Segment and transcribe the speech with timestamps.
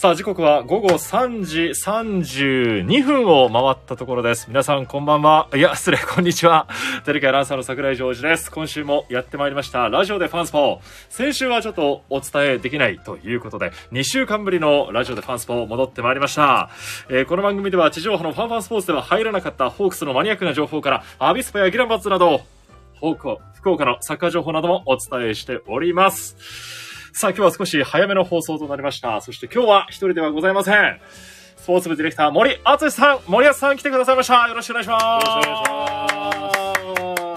[0.00, 4.46] さあ、時刻は午後3時32分を回ったところです。
[4.48, 5.50] 皆さん、こんばんは。
[5.54, 6.68] いや、失礼、こんにちは。
[7.04, 8.50] テレビアナウンサーの桜井ジョージです。
[8.50, 9.90] 今週もやってまいりました。
[9.90, 16.70] ラジオでファンスポ先週はちょっとお伝えできないということで、2週間ぶりのラジオでファンスポ戻ってまいりました。
[17.10, 22.40] えーこの番組では地上波のファンファンスポーツでは入らなかったホークスのマニアックな情報から、アビスパやギランバッツなど、
[22.94, 26.89] ホーク福岡のサッカー情報などもお伝えしております。
[27.12, 29.20] さあ今日は少し早めの放送となりました。
[29.20, 31.00] そして今日は一人ではございません。
[31.56, 34.48] スポーツ部ディレクター森敦さん、森敦さん来てくださいました。
[34.48, 35.26] よろしくお願いします。
[35.26, 37.30] よろしくお願い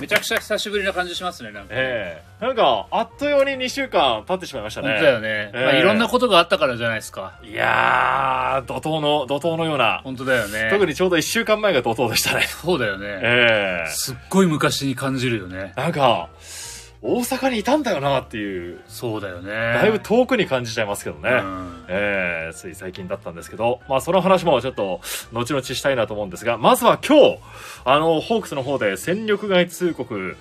[0.00, 1.68] めちゃくちゃ久しぶりな感じしますね、なんか。
[1.72, 4.88] ええなんか、あっという間に2週間経ってしまいましたね。
[4.88, 5.28] 本当だよね。
[5.28, 7.38] ええまあ、いろんなことがあったからじゃないですか。
[7.42, 10.02] いやー、怒涛の、怒涛のような。
[10.04, 10.68] 本当だよね。
[10.70, 12.42] 特にちょうど1週間前が怒涛でしたね。
[12.42, 13.06] そうだよね。
[13.08, 15.72] ええすっごい昔に感じるよね。
[15.76, 16.28] なんか、
[17.06, 19.50] 大阪にいたんだよなっていう、そうだよね。
[19.50, 21.30] だいぶ遠くに感じちゃいますけどね。
[21.30, 21.84] うん。
[21.88, 25.00] えー、つい最近だったんですけど、まあその話もちょっと
[25.32, 27.38] 後々したいなと思うんですが、まずは今日、
[27.84, 30.36] あの、ホークスの方で戦力外通告、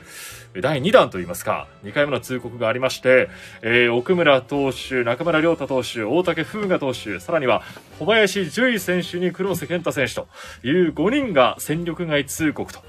[0.61, 3.29] 第2弾といいますか、2回目の通告がありまして、
[3.61, 7.61] えー、奥村投手、中村亮太投手、大竹風雅投手、さらには
[7.99, 10.27] 小林樹衣選手に黒瀬健太選手と
[10.63, 12.81] いう5人が戦力外通告と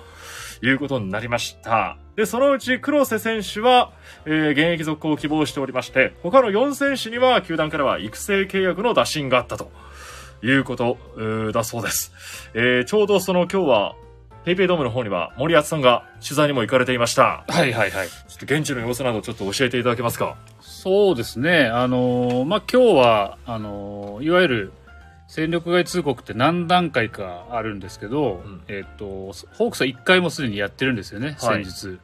[0.63, 1.97] いうことになりました。
[2.17, 3.93] で、そのうち黒瀬選手は、
[4.25, 9.71] えー現役続行を希望しておりまして、他の4選手には球団からは育成契約の打診があったと
[10.43, 10.97] いうこと
[11.53, 12.51] だそうです。
[12.55, 13.95] えーちょうどその今日は、
[14.45, 17.45] ペイペイドームの方には森保さんが取材にも行かれていました。
[17.49, 18.09] はいはいはい。
[18.09, 20.37] ちょっと現地の様子などちょっと教えていただけますか？
[20.61, 21.67] そうですね。
[21.67, 24.73] あのーまあ、今日は、あのーいわゆる、
[25.29, 32.01] 戦力外通告って何段階かあるんですけど、うんえっ、と、ホークスは1回もすでにやってるんですよね、はい先日。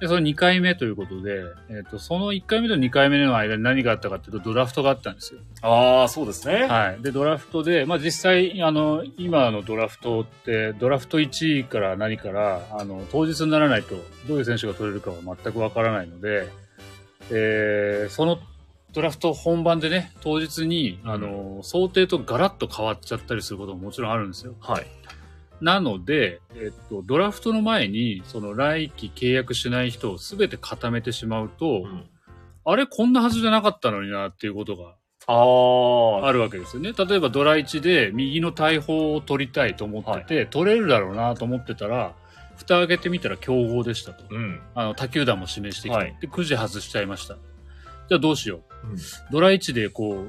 [0.00, 5.40] で、その2回目ということで、えっ、と、その1回目と2回目の間に何があったかっていうと、ドラフトがあったんですよ。
[5.62, 6.64] ああ、そうですね。
[6.64, 7.02] はい。
[7.02, 13.94] で、ドラフトで、まあ実際、あの、今のドラフトって、ドラフト1位から何から、あの、当日にならないと、
[14.26, 16.48] どういう選手が取れるかは全くわからないので、
[17.30, 18.40] えーその
[18.92, 24.54] ドラフト本番でね、当日に、うんあの、想定とガラッと変わっちゃったりすることももちろんあるんですよ。
[24.60, 24.86] はい。
[25.60, 32.04] なので、えっと、ドラフトの前に、その来期契約しない人を全て固めてしまうと、うん
[32.64, 34.94] あれ、こんなはずじゃなかったのになっていうことが
[35.26, 36.92] あるわけですよね。
[36.92, 42.14] 例えばドラ1で右の大砲を取りたいと思ってて、取れるだろうなと思ってたら、
[42.56, 44.24] 蓋開けてみたら競合でしたと。
[44.30, 44.60] うん。
[44.74, 47.34] あの、他球団も指名してきて、はいで、くじ外しちゃいました。
[47.34, 48.71] じゃあどうしよう。
[48.84, 48.96] うん
[49.30, 50.26] ドラ1でこ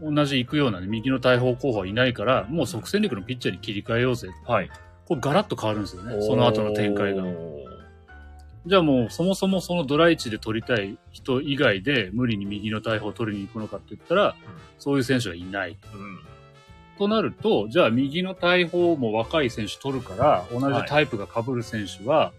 [0.00, 4.28] う、同じ行くようなね、右の大砲候補はいないから、もう即戦力のピッチャーに切り替えようぜ。
[4.46, 4.70] はい。
[5.06, 6.20] これガラッと変わるんですよね。
[6.20, 7.24] その後の展開が
[8.66, 14.34] じゃあもうそもそもそのドラ1で取りたい人以外で無理に右の大砲を取りに行くのかって言ったら、
[14.78, 15.78] そういう選手はいない。
[15.94, 16.18] うん。
[16.98, 22.32] となると、じゃあ右の大砲も若い選手取るから、同じタイプが被る選手は、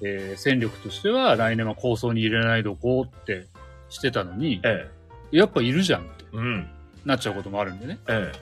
[0.00, 3.46] えー戦力としては来年は構想に入れないどこうって
[3.88, 4.88] してたのに、え
[5.32, 6.36] やっぱいるじゃんってえ。
[6.36, 6.68] うん。
[7.04, 7.98] なっちゃうこともあるんでね。
[8.08, 8.32] え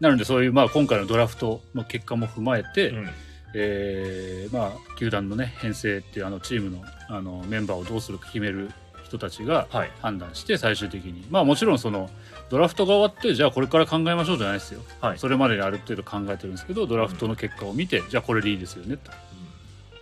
[0.00, 2.88] なのでそういう、まあ今回のドラフトの結果も踏まえて、え。
[2.88, 3.10] うん。
[3.54, 8.70] えーまあ球団のね、編成っていうあのチームのあのメンバーをどうするか決める
[9.04, 9.90] 人たちがはい。
[10.00, 11.26] 判断して最終的に。
[11.30, 12.10] まあもちろんその
[12.50, 14.82] ドラフトが終わって、じゃあこれから考えましょうじゃないですよ。
[15.00, 15.18] はい。
[15.18, 19.10] それまでにある程度考えてるんですけど、ドラフトの結果を見て、じゃあこれでいいですよね、と。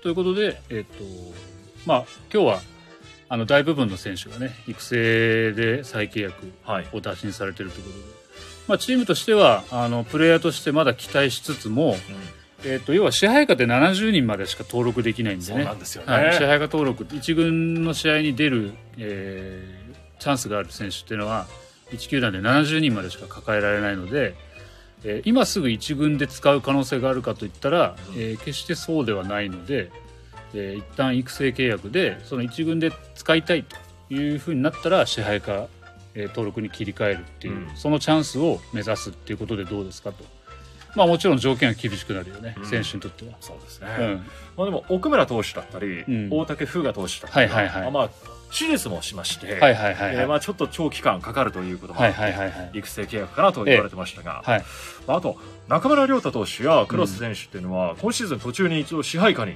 [0.02, 1.04] ということで、えっ、と、
[1.86, 2.60] まあ、今日は、
[3.28, 6.86] あの、大部分の選手がね、育成で再契約はい。
[6.92, 8.04] を打診されてるということで、
[8.68, 11.96] まあ、チームとしては、あの、プレイヤーとしてまだ期待しつつも、
[12.64, 15.64] えっ、と、要は支配下で70人までしか登録できないんでね。
[16.32, 19.84] 支配下登録、一軍の試合に出る、えー
[20.20, 21.46] チャンスがある選手っていうのは、
[21.90, 24.34] 1球団で70人までしか抱えられないので、
[25.04, 28.14] えー今すぐ1軍で使う可能性があるかといったら、うん。
[28.14, 29.90] えー決してそうではないので、
[30.54, 33.76] えー一旦育成契約で、その1軍で使いたいと
[34.14, 35.66] いうふうになったら、支配下、
[36.14, 40.24] えー登録に切り替えるっていう、うんそのチャンスを目指すっていうことでどうですかと。
[40.94, 43.32] まあもちろん条件は厳しくなるよね、うん選手にとっては。
[43.40, 43.88] そうですね。
[43.98, 44.26] うん。
[44.56, 48.10] まあでも、奥村投手だったり、うん大竹風雅投手だったり、はいはいはいまあ、
[48.56, 50.14] 手術もしまして、はいはいはいはい。
[50.14, 52.70] えーまあ、ちょっと長期間かかるということもはいあって、はいはいはい。
[52.74, 54.64] 育成契約かなと言われてましたが、はい。
[55.08, 55.36] まあ、あと、
[55.68, 59.54] 中村亮太投手やクロス選手っていうのは、今シーズン途中に一度支配下に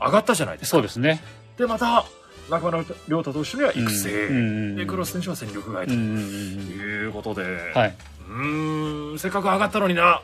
[0.00, 0.76] 上がったじゃないですか。
[0.76, 1.20] そうですね。
[1.56, 2.04] で、また、
[2.50, 7.72] 中村亮太投手には育成、うんうんうんで、クロス選手は戦力外とうんうんうんいうことで、うん。
[7.72, 7.94] はい。
[8.28, 10.20] うーん、せっかく上がったのにな、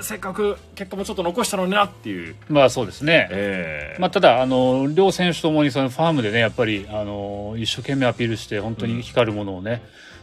[0.00, 3.28] せっかく結果もちょっと残したのになっていう、まあそうですね。
[3.30, 9.82] ええまあ、ただあの、両選手ともにそのファームでね、やっぱりあの一生懸命アピールして、本当に光るものをね、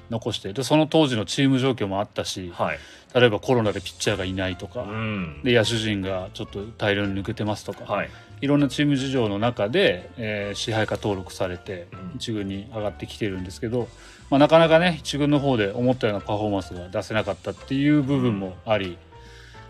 [0.09, 2.79] 残してで、その当時のチーム状況もあったし、はい、
[3.13, 5.41] 例えばコロナでピッチャーがいないとか、うん。
[5.43, 8.09] で野手陣がちょっと大量に抜けてますとか、はい、
[8.41, 12.15] いろんなチーム事情の中で、えー支配下登録されてうん。
[12.15, 13.87] 一軍に上がってきてるんですけど、
[14.29, 18.97] まあ、なかなかね一軍の方で思ったようなパフォーマンスが出せなかったっていう部分もあり、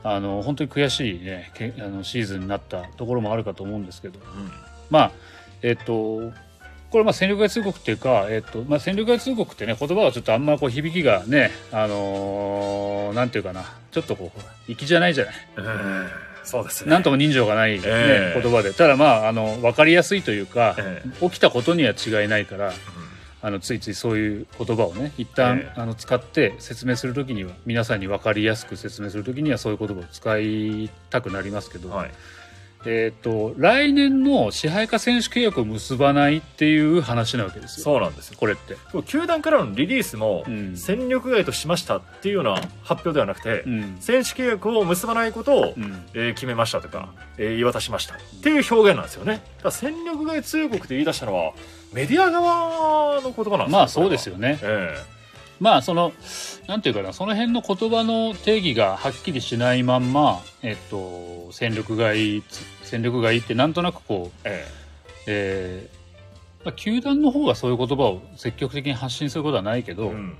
[0.03, 4.19] あの本当に悔しい、ね、けあのシーズンになったところもあるかと思うんですけど。
[4.19, 4.51] うん。
[4.89, 5.11] まあ
[5.61, 6.31] えっ、と
[6.91, 15.35] これまあ戦力外通告っていうか、えっとまあ、戦力外通告ってね言葉がちょっとあんまこう響きがねあのーなんていうかなちょっとこう粋じゃないじゃない。
[15.35, 15.61] え
[16.25, 16.89] えそうですね。
[16.89, 18.41] なんとも人情がない、ねええ。
[18.41, 18.73] 言葉で。
[18.73, 21.29] ただまああの分かりやすいというか、ええ。
[21.29, 22.73] 起きたことには違いないから
[23.41, 25.79] あのついついそういう言葉をね一旦、ええ。
[25.79, 32.11] あの使って説明するときには皆さんに分かりやすく説明するときにはそういう言葉を使いたくなりますけど、うんはい
[32.85, 37.83] えっ、と来年の支配下選手契約を結ばないっていう話なわけですよ。
[37.83, 38.37] そうなんですよ。
[38.39, 38.77] これって。
[39.05, 40.77] 球団からのリリースもうん。
[40.77, 43.97] 戦力外としましたっていうような発表ではなくて、うん。
[43.99, 46.05] 選手契約を結ばないことを、うん。
[46.13, 49.41] えー決めましたとか、えー言い渡しましたっていう表現なんですよね。
[49.61, 51.53] だ戦力外通告って言い出したのは
[51.93, 54.59] メディア側の言葉なんですまあそうですよ、よね。
[54.61, 55.18] え
[55.59, 56.13] まあその
[56.67, 62.43] なんていうかなその辺の言葉の定義がはっきりしないまんま、えっと、戦力外
[62.83, 64.65] 戦力外ってなんとなくこう、え
[65.27, 65.89] え。
[65.91, 65.99] ー
[66.65, 70.37] まあ、球団の方がそういう言葉を積極的に発信することはないけど、えうん。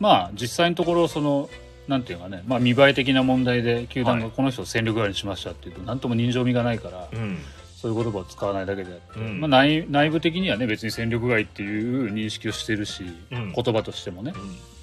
[0.00, 1.48] まあ実際のところその
[1.88, 4.34] なんていうかね、まあ、見栄え的な問題で球団がはい。
[4.34, 7.38] この人を戦力外にしましたっていうと何とも人情味がないから、うん
[7.86, 14.32] そういう言葉を使わないだけであって、うんまあ、内内部的にはね別に戦力外っていう認識をしてるし、うん言葉としてもね。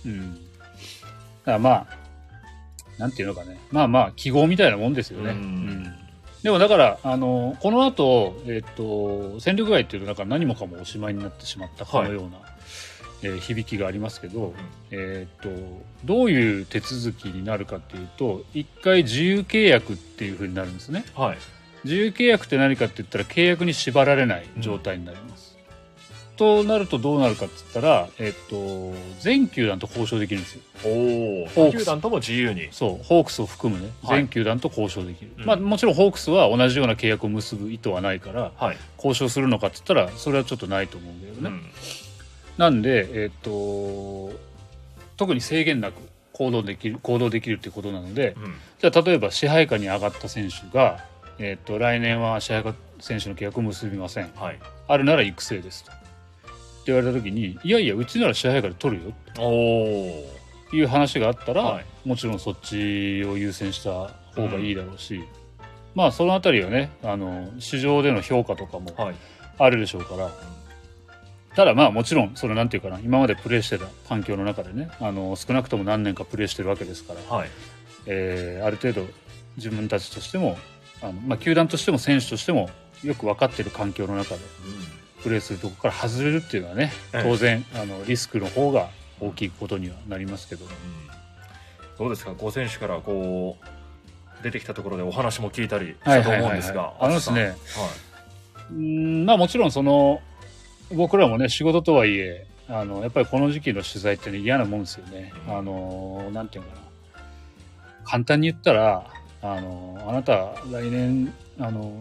[0.06, 0.34] うんうん。
[0.36, 1.88] だからまあ、
[2.98, 3.60] なんていうのかね。
[3.72, 5.32] まあまあ、記号みたいなもんですよね。
[5.32, 5.94] うん
[6.44, 12.40] でもだから、あの、この後、えっと、戦力外っていうと、なんか何もかもおしまいになってしまったかのような、
[13.22, 14.54] えー響きがありますけど、
[14.92, 15.50] えっと、
[16.04, 21.06] どういう手続きになるかっていうと、一回自由契約っていうふうになるんですね。
[21.16, 21.38] はい
[21.84, 25.54] 自由契約って何かって言ったら契約に縛られない状態になります。
[26.36, 30.62] となるとどうなるかって言ったら、えっと、全球団と交渉できるんですよ。
[31.56, 32.70] おお球団とも自由に。
[32.72, 34.18] そう、ホークスを含むね、はい。
[34.18, 35.32] 全球団と交渉できる。
[35.38, 35.46] うん。
[35.46, 41.40] まあもちろんホークスは同じような契約を結ぶ意図はないから、はい、交渉するのかって言ったら、それはちょっとないと思うんだよね。
[41.44, 41.62] うん。
[42.58, 44.32] なんで、えっ、と、
[45.18, 45.96] 特に制限なく
[46.32, 48.56] 行動できる、行動できるっていうことなので、うん。
[48.80, 51.06] じゃあ例えば支配下に上がった選手が、
[51.40, 54.32] えっ、と、来年は支配下選手の契約を結びません。
[54.36, 54.60] はい。
[54.88, 55.92] あるなら育成ですと。
[55.92, 61.86] って言われた時に、いやいや、うちなら支配下で取るよおいう話があったら、はい。
[62.06, 65.24] もちろんそっちを優先した方がいいだろうし、
[65.96, 69.16] まあそのあたりはね、あの、市場での評価とかもはい。
[69.60, 70.32] あるでしょうから、
[71.56, 77.50] ただまあもちろん、そのなんていうかな、今までプレーしてた環境の中でね、あの、少なくとも何年かプレーしてるわけですから、はい。
[78.08, 79.06] えーある程度
[79.58, 80.58] 自分たちとしても、
[81.04, 82.70] あのまあ球団としても選手としても
[83.04, 84.42] よく分かってる環境の中で
[85.22, 87.24] プレーするとこから外れるっていうのはね、ええ。
[87.24, 88.90] 当然、あの、リスクの方が
[89.22, 90.72] 大きいことにはなりますけど、うん。
[91.98, 97.54] どうですか？5選手からこう出てきたところでお話も聞いたりしたと思うんですがあのですね、はい、
[98.72, 98.76] うー
[99.22, 100.22] んまあもちろんその
[100.92, 105.32] 僕らもね仕事とはいえあのやっぱりこの時期の取材ってね嫌なもんですよね。
[105.48, 105.58] うん。
[105.58, 106.82] あのなんていうのかな。
[108.06, 109.06] 簡単に言ったら
[109.44, 111.94] あのあなた来年あの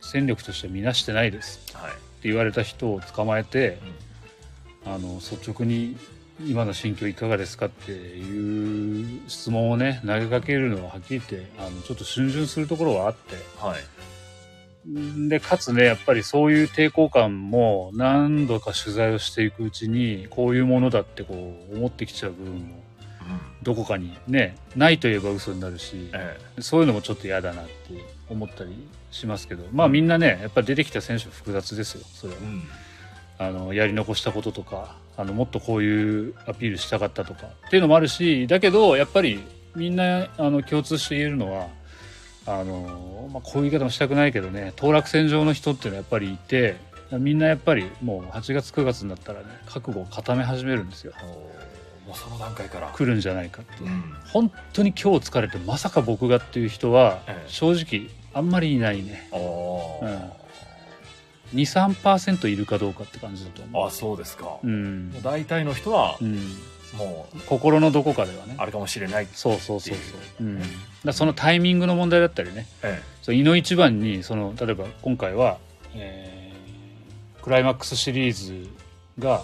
[0.00, 1.60] 戦力として見なしてないです。
[1.74, 1.90] はい。
[1.90, 3.78] って言われた人を捕まえて、
[4.86, 5.96] あの率直に
[6.46, 13.36] 今の心境いかがですかっていう質問をね投げかけるのははっきり言ってあのちょっと逡巡するところはあって。
[13.58, 15.28] はい。
[15.28, 22.85] で、かつね、やっぱりそういう抵抗感も何度か取材をしていくうちに、こういうものだってこう思ってきちゃう部分も、うん
[23.66, 27.72] どこかにね、ないといえば嘘になるし、えそういうのもちょっと嫌だなって
[28.30, 28.70] 思ったり
[29.10, 32.44] しますけど、まあみんなね、やっぱり出てきた選手は複雑ですよ、それはえ。
[32.44, 32.62] うん
[33.38, 39.42] あの、やり残したこととか、あの、もっとこういうアピールしたかったとかっていうのもあるし、だけど、やっぱり
[39.74, 41.66] みんな、あの、共通して言えるのは、
[42.46, 46.76] あの、まあ、こういう言い方もしたくないけどね、当落線上の人っていうのはやっぱりいて、
[47.12, 51.12] みんなやっぱりもう8月9月になったらね、覚悟を固め始めるんですよ。
[52.06, 52.88] もうその段階から。
[52.88, 53.82] 来るんじゃないかって。
[53.82, 53.90] いう。
[53.90, 54.14] うん。
[54.28, 57.50] 本当に今日疲れてまさか僕がっていう人はええ。
[57.50, 59.28] 正直あんまりいないね。
[59.32, 60.30] あー。
[61.54, 63.86] 2、3%いるかどうかって感じだと思う。
[63.86, 65.22] あそうですか、うん。
[65.22, 66.36] 大体の人はうん。
[66.96, 68.54] もう心のどこかではね。
[68.58, 70.44] あるかもしれないそうそうそうそう、
[71.04, 72.66] うん、そのタイミングの問題だったりね。
[72.82, 75.58] えそう井の一番にその例えば今回は、
[75.94, 76.36] えー
[77.42, 78.68] クライマックスシリーズ
[79.20, 79.40] が、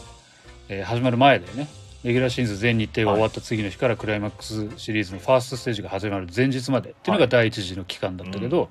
[0.69, 1.69] えー始まる前だよね
[2.05, 6.27] レギュラーシーズン全日程が終わった次の日からクライマックスシリーズのファーストステージが始まる。
[6.35, 6.91] 前日まで。
[6.91, 8.71] っていうのが第一次の期間だったけど、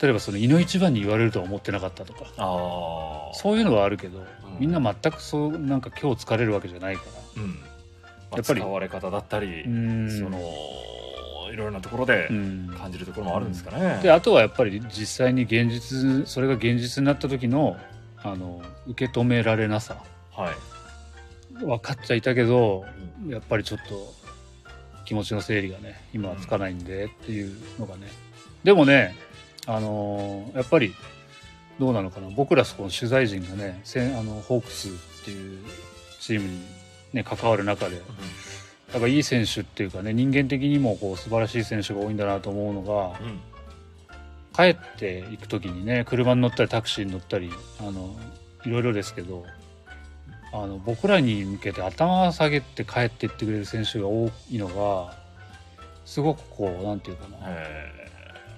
[0.00, 2.24] 例えばその井の一番に言われるとは思ってなかったとか。
[3.34, 4.24] そういうのはあるけど、ん。
[4.58, 7.02] みんな全くそうなんか今日疲れるわけじゃないか
[7.36, 7.42] ら。
[7.42, 7.50] うん。
[7.50, 7.56] ま
[8.32, 8.60] あやっぱり。
[8.60, 10.10] 使われ方だったり、うん。
[10.10, 10.40] その
[11.52, 12.74] いろいろなところでうん。
[12.76, 17.76] 感じるところもあるんですかね、であとはやっぱり実際に現実それが現実になった時の
[18.24, 19.96] あの受け止められなさ
[20.32, 20.54] はい、
[21.64, 22.84] 分かっちゃいたけど
[23.28, 24.12] やっぱりちょっと
[25.04, 28.08] 気持ちの整理がね今はつかないんでっていうのがね。
[28.64, 29.16] でもね
[29.66, 30.94] あのーやっぱり
[31.78, 32.28] どうなのかな。
[32.30, 34.92] 僕らこの取材陣がねせんあのホークスっ
[35.24, 35.58] ていう
[36.20, 36.60] チームに、
[37.12, 43.40] ね、関わる中でやっぱいい選手っていうかね人間的にもこう素晴らしい選手が多いんだなと思うのがうん。
[44.54, 47.50] 帰っていく時にね車に乗ったりタクシーに乗ったり
[47.80, 48.14] あの
[48.66, 49.46] いろいろですけど
[50.52, 55.14] あの僕らに向けて頭を下げて帰っていってくれる選手が多いのが
[56.04, 57.36] すごくこうなんていうかな。
[57.46, 58.02] え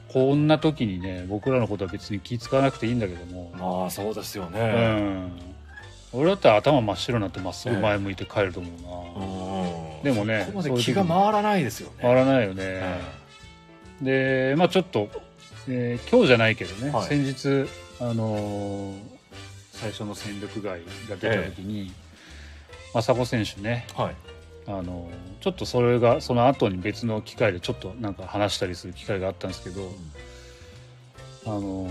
[0.09, 3.51] こんな時にね僕らのことは別に気使わなくていいんだけども。
[3.53, 5.33] え、まあそうですようね、ん、
[6.13, 11.97] 俺だったら頭真っ白になってまっすぐ前向いて帰ると思うな、うんでもねそこまで気が回らないですよね。
[12.01, 12.63] 変わらないよね、
[14.03, 14.51] え。
[14.53, 15.09] でまあちょっと、
[15.69, 17.07] えー今日じゃないけどね、はい。
[17.07, 17.69] 先日
[18.01, 19.14] あのー
[19.85, 21.93] 最初の戦力外が出た時に、
[22.95, 24.15] 雅子選手ねえはい。
[24.67, 29.93] あのーちょっとそれがその後に別の機会でちょっとなんか話したりする機会があったんですけど、
[31.45, 31.91] あのー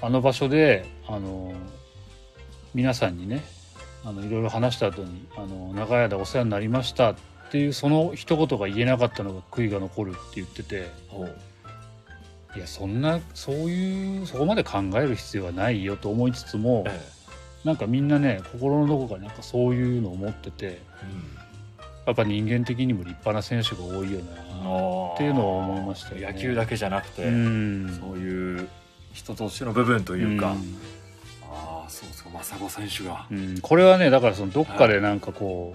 [0.00, 1.54] あの場所で、あのー
[2.72, 3.44] 皆さんにね
[4.02, 7.16] あのいろいろ話した後にあの長い間お世話になりましたっ
[7.50, 11.38] ていうその一言が言えなかったのが悔いが残るって言っててほう
[12.56, 17.00] いやそんなそういうそこまで考える必要はないよと思いつつもえ
[17.64, 20.82] なんかみんなね心のどこかになんかそういうのを持っててえ
[22.06, 24.32] やっぱ人間的にも立派な選手が多いよな
[25.14, 26.32] っていうのは思いましたよね。
[26.32, 27.98] 野球だけじゃなくて、うん。
[28.00, 28.68] そういう
[29.12, 30.50] 人としての部分というか、ん。
[31.50, 33.60] ああそうそう正子選手が、うん。
[33.60, 35.74] これはねだからそのどっかでなんかこ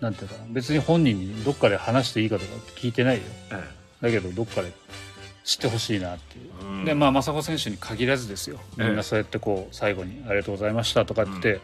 [0.00, 3.22] うなんていうかな別に本人にどっかで話していいかとか聞いてないよ。
[3.50, 3.64] え。
[4.00, 4.72] だけどどっかで
[5.48, 6.50] 知ってほしいなっていう。
[6.60, 6.84] えうん。
[6.84, 8.60] でまあ雅子選手に限らずですよ。
[8.76, 11.60] みんなそうやってこう最後に「ありがとうございました」とかって、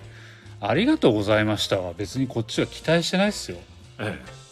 [0.59, 3.59] ありがとうございました」は別にこっちは期待してないですよ、
[3.99, 4.45] ええ。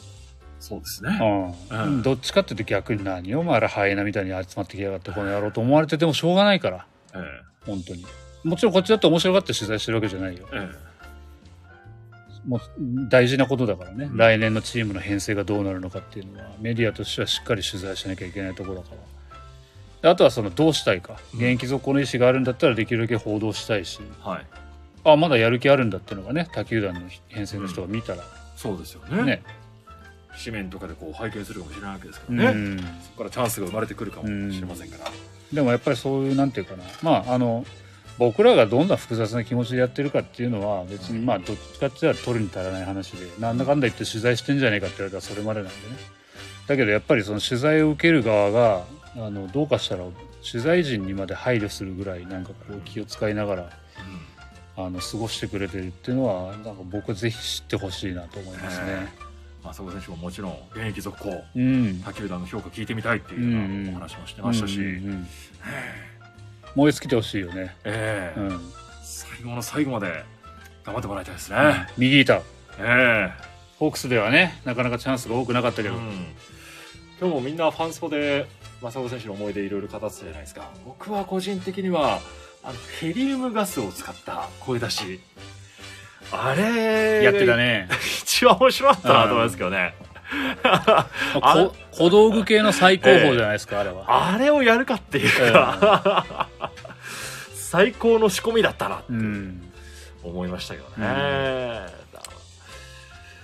[0.60, 1.54] そうですうね、ん。
[1.70, 2.02] うん。
[2.02, 6.86] どっちかっていうと逆に何お前らハイエナみたいに集まってきやがってこの野郎と思われててもしょうがないから。
[7.14, 7.18] え
[7.64, 8.04] 本当に。
[8.44, 10.46] もちろんこっちだって面白がって取材してるわけじゃないよ。
[10.52, 10.92] ええ。
[12.46, 12.60] もう
[13.08, 14.16] 大事なことだからね、うん。
[14.18, 18.96] 来年のチームの編成がどうなるのかっていうのはメディアとしてはしっかり取材しなきゃいけないところだから。
[18.96, 19.02] で
[20.08, 21.16] あとはそのどうしたいか。
[21.34, 21.38] うん。
[21.38, 24.46] 現役続行の意思があるんだったらできるだけ報道したいし、えはい。
[25.04, 28.22] あまだやる気あるんだっていうのがね他球団の編成の人が見たら。
[28.56, 29.22] そうですよね。
[29.24, 29.42] ね、
[30.44, 32.84] 紙面とかでこう拝見するかもしれないわけですかうらね、ん、そ
[33.16, 35.10] こからチャンスが生まれてくるかもしれませんから、
[35.52, 36.84] でもやっぱりそういうなんていうかな。
[37.02, 37.64] まああの
[38.18, 45.96] 僕らがどんな複雑な気持ちでやってるかっていうのは別にまあどっちかっていうと取るに足らない話でなんだかんだ言って取材してんじゃねえかって言われたらそれまでなんでね。
[46.68, 48.84] だけどやっぱりその取材を受ける側が
[49.16, 50.04] あのどうかしたら
[50.48, 53.70] 取材陣にまで配慮するぐらいなんかこう気を使いながら
[54.76, 59.06] あの過ごしてくれてるっていうのはなんか僕はぜひ知ってほしいなと思いますね。
[59.62, 62.02] 正子選手ももちろん現役続行うん。
[62.04, 65.26] 他球団の評価聞いてみたいっていうようなお話もしてましたし、うんうんうん。
[66.74, 67.76] 燃え尽きてほしいよね。
[67.84, 68.40] ええ。
[68.40, 68.60] うん。
[69.02, 70.24] 最後の最後まで
[70.84, 72.42] 頑張ってもらいたいですね、右板。
[72.78, 73.30] え
[73.78, 76.26] ホークスではねなかなかチャンスが多くなかったけど、えうん。
[77.20, 78.48] 今日もみんなファンスポで
[78.82, 80.70] 正子選手の思い出いろいろ語ってたじゃないですか。
[80.84, 82.20] 僕は個人的には
[82.62, 85.20] あのヘリウムガスを使った声出し。
[86.30, 87.88] あれやってたね。
[88.22, 89.94] 一番面白かったなと思いますけどね、
[91.92, 94.32] 小道具系の最高峰じゃないですか、あれは。
[94.32, 96.48] あれをやるかっていうか、
[97.54, 99.70] 最高の仕込みだったなってうん。
[100.22, 101.06] 思いましたけどね、うん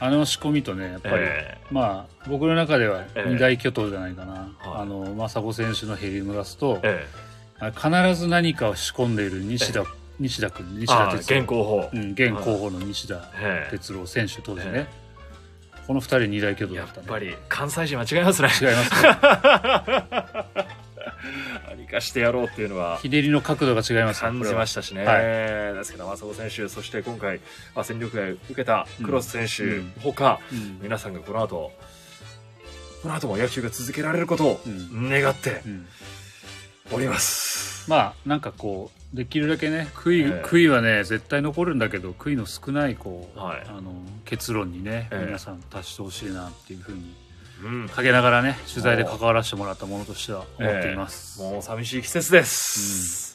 [0.01, 4.33] あの仕込みとね、やっぱり、えまあ、僕の中ではええ二大巨頭じゃないかな。
[4.33, 7.29] はいあの、正子選手のヘリウムガスと、ええ
[7.61, 9.83] あ必ず何かを仕込んでいる西田、
[10.21, 11.41] 西田君、西田哲郎。
[11.41, 14.73] 現行法、うん、現候補の西田ええ哲郎選手当時ね。
[14.75, 14.87] え
[15.89, 17.07] この二人二大巨頭だやったね。
[17.07, 19.09] っぱり関西人は違いますね違いますね。
[21.69, 25.19] 何かしてやろうっていうのはひねりの角度が違います感じまししたしね、は。
[25.19, 27.41] ですけど松尾選手そして今回、
[27.75, 29.93] まあ、戦力外受けたクロス選手、うん。
[30.01, 30.79] 他た、うん。
[30.83, 31.73] 皆さんがこの後
[33.03, 35.09] この後も野球が続けられることをうん。
[35.09, 35.87] 願ってうん。
[36.91, 40.43] おります、まあなんかこうできるだけね悔い,、ええ。
[40.45, 43.63] 悔いはね絶対残るんだけど悔いの少ないこう、はい。
[43.69, 43.95] あの
[44.25, 45.27] 結論にね、ええ。
[45.27, 47.15] 皆さん達してほしいなっていうふうに
[47.63, 53.28] うん、陰ながらね取材で関わらせてもらったものとしては思っています、もう寂しい季節です、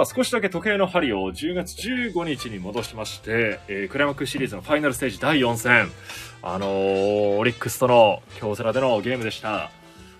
[0.00, 5.90] さあ少しだけ時計の針を10月15日に戻しまして、えークライマックスシリーズのファイナルステージ第4戦。
[6.42, 9.70] あのーオリックスとの京セラでのゲームでした。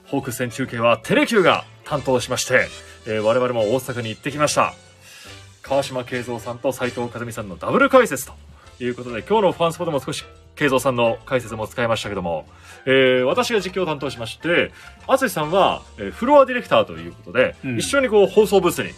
[0.08, 2.68] ホークス戦中継はテレキューが担当しまして、
[3.06, 4.74] えー我々も大阪に行ってきました。
[5.62, 8.32] 川島慶三さんと斉藤和美さんのダブル解説と
[8.80, 10.24] いうことで今日のファンスポでも少し
[10.56, 12.44] 慶三さんの解説も使いましたけども、
[12.84, 14.72] えー私が実況を担当しまして
[15.06, 17.78] 淳さんは、えーフロアディレクターということで、うん。
[17.78, 18.94] 一緒にこう放送ブースにうん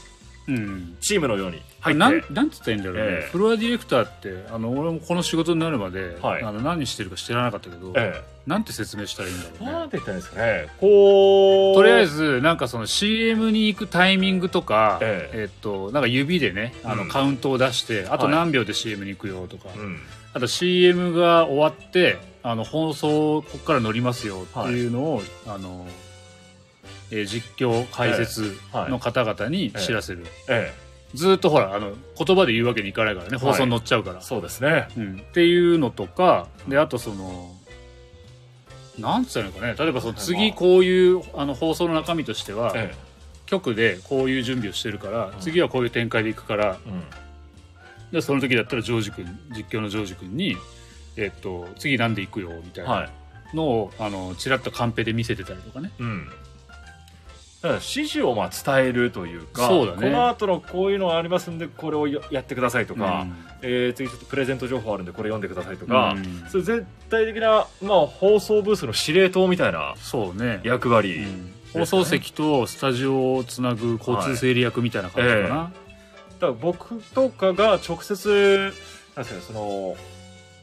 [1.00, 1.98] チームのように入って。
[1.98, 3.28] なんなんて言ったらいいんだろうね、ええ。
[3.30, 6.42] フロアディレクターってあの俺もこの仕事になるまで、はい。
[6.42, 9.72] あの何してるか知らなかったけど、えなんて説明したらいいんだえ、ろうね。
[9.72, 10.68] なんて言ったらいいんですかね。
[10.80, 11.74] こう。
[11.76, 15.48] とりあえずなんかその CM に行くタイミングとか、ええ。
[15.50, 17.08] っとなんか指でねあのうん。
[17.08, 18.34] カウントを出して、あとはい。
[18.34, 19.98] 何秒で CM に行くよとか、うん。
[20.34, 25.86] あと CM が終わってあの放送ここから乗りますよっていうのを、あの
[27.12, 30.72] えー実況解説の方々に知らせる、え
[31.14, 33.36] ずーっとほらあの言葉で言うわけにいかないからね。
[33.36, 34.88] 放送に乗っちゃうから、え、そうですね。
[34.96, 37.54] うん、っていうのとかであとその
[38.98, 39.74] なんつったらいいのかね。
[39.78, 42.94] 例えばその次こういうあの放送の中身としては、え
[43.46, 47.02] 局でこういう準備をしてるから、次はこういう展開でいくからえ、うん。
[48.12, 50.56] でその時だったらジョージ君実況のジョージ君に、
[51.16, 53.10] えっと次なんで行くよみたいはない。
[53.54, 55.92] のを、あのちらっとカンペで見せてたりとかね。
[55.98, 56.30] うん
[57.68, 59.68] 指示をまあ伝えるというかね。
[59.96, 63.34] この後のこういうのがありますんでこれをややってくださいとか、うん。
[63.62, 66.24] えー次ちょっとプレゼント情報あるんでこれ読んでくださいとか、うん。
[66.48, 71.52] そういう絶対的な、まあ、放送ブースの司令塔みたいなそうね、役割、うん。
[71.72, 75.72] 放送席とスタジオをつなぐ交通整理役みたいな感じかな、だか
[76.40, 78.72] ら僕とかが直接
[79.16, 79.96] なんですかねその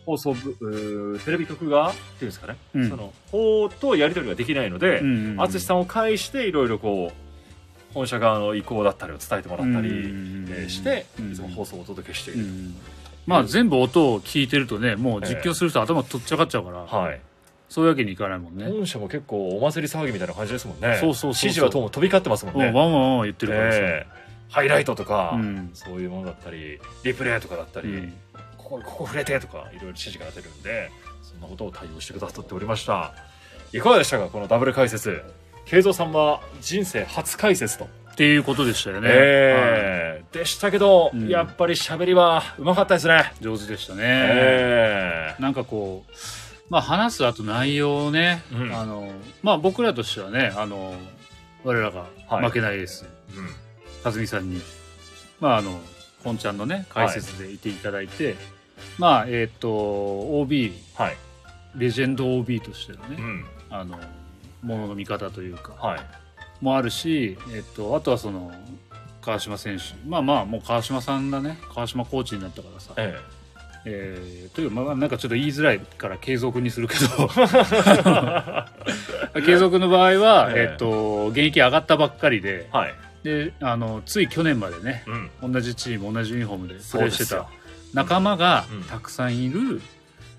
[0.10, 2.90] 放送部テレビ局側っていうんですかね、うん。
[2.90, 5.02] その方とやり取りができないので
[5.38, 12.76] 淳、さんを介していろいろこう本社側の意向だったりを伝えてもらったり、してうんいつも放送をお届けしている、うん。
[13.28, 17.22] まあ全部音を聞いてるとねもう実況する人頭取っちゃかっちゃうから、はい。
[17.70, 20.98] そういうわけにいかないもんね、本社も結構お祭り騒ぎみたいな感じですもんね。
[21.00, 22.66] そうそうそう指示はどうも飛び交ってますもんね。
[22.66, 24.20] うんワンワンワン言ってるからさ、ええ
[24.52, 25.70] ハイライトとか、うん。
[25.76, 28.14] そういうものだったりリプレイとかだったり、うん
[28.70, 30.92] ここここ触れてとかいろいろ指示が出るんで
[31.24, 33.14] そんなことを対応してくださっておりました。
[33.74, 35.24] いかがでしたかこのダブル解説。
[35.66, 39.18] 慶三さんは人生初解説と、っていうことでしたよね、はい。
[39.20, 41.28] ええでしたけど、うん。
[41.28, 46.12] やっぱり喋りはうまかったですね、上手でしたね、ええなんかこう
[46.70, 48.76] まあ話すあと内容をね、うん。
[48.76, 49.12] あの
[49.44, 50.96] まあ僕らとしてはねあの
[51.64, 52.46] 我らがはい。
[52.46, 53.06] 負けないです、
[53.36, 53.50] うん。
[54.04, 54.62] 和美さんに
[55.40, 55.80] まああの
[56.24, 58.36] 本ちゃんのね解説でいていただいて、
[58.98, 61.18] まあえっ、と OB はい、
[61.76, 63.46] レジェンド OB としてのね、うん。
[63.70, 64.00] あの
[64.62, 66.00] ものの見方というかはい。
[66.62, 68.52] もあるし、えっと、あとはその
[69.22, 69.84] 川島選手。
[70.08, 71.58] まあまあもう川島さんだね。
[71.74, 73.18] 川島コーチになったからさ、え
[73.86, 74.50] え。
[74.52, 77.30] ーというかまあなんかちょっと言いづらいから継続にするけど。
[79.46, 80.70] 継続の場合は、ええ。
[80.72, 82.66] えっと現役上がったばっかりで。
[82.66, 85.04] えはい、であのつい去年までね
[85.42, 87.48] うん、同じチーム同じユニフォームでプレーしてた
[87.94, 88.84] 仲間がうん。
[88.84, 89.82] たくさんいる、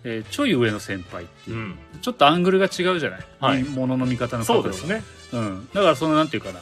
[0.05, 1.57] えーちょい上の先輩っていう。
[1.57, 3.65] う、ん、ちょっとアングルが違うじゃない、はい。
[3.65, 4.75] ものの見方の角度が。
[4.75, 5.03] そうですね。
[5.33, 6.61] うん、だからそのなんていうかな。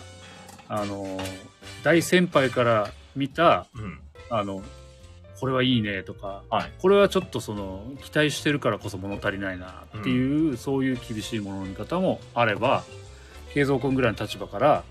[0.70, 1.18] あの
[1.82, 3.98] 大先輩から見たうん。
[4.30, 4.62] あの
[5.40, 6.72] これはいいねとか、はい。
[6.78, 12.82] これはちょっとその期待してるからこそ物足りないなっていう、そういう厳しいものの見方もあれば
[13.54, 14.82] 慶三君ぐらいの立場から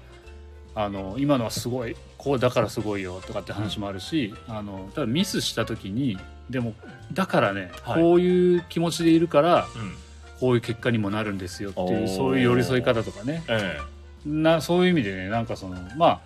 [0.79, 6.19] あの今のはすごいこうだからすごいよとかって話もあるし、あのただミスした時に
[6.51, 6.75] でも
[7.11, 8.01] だからね、はい。
[8.03, 9.95] こういう気持ちでいるからうん。
[10.39, 13.43] こういう結果にもなるんですよっていうそういう寄り添い方とかね。
[13.47, 13.79] え
[14.23, 16.19] なそういう意味でねなんかそのまあ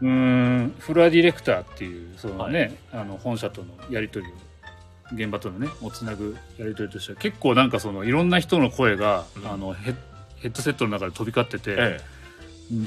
[0.00, 4.36] うーんフロアディレクターっていうそのね、あの本社とのやり取りを
[5.12, 9.50] 現場とのねをつなぐやり取りとしては結構なんかそのいろんな人の声が、うん。
[9.50, 9.92] あのヘ
[10.36, 12.13] ヘッドセットの中で飛び交ってて、えうん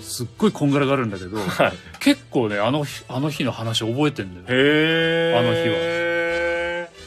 [0.02, 1.74] すっごいこんがらがるんだけどえはい。
[2.00, 4.46] 結構ねあの日あの日の話覚えてんだよ。
[4.50, 6.08] へえあの日は。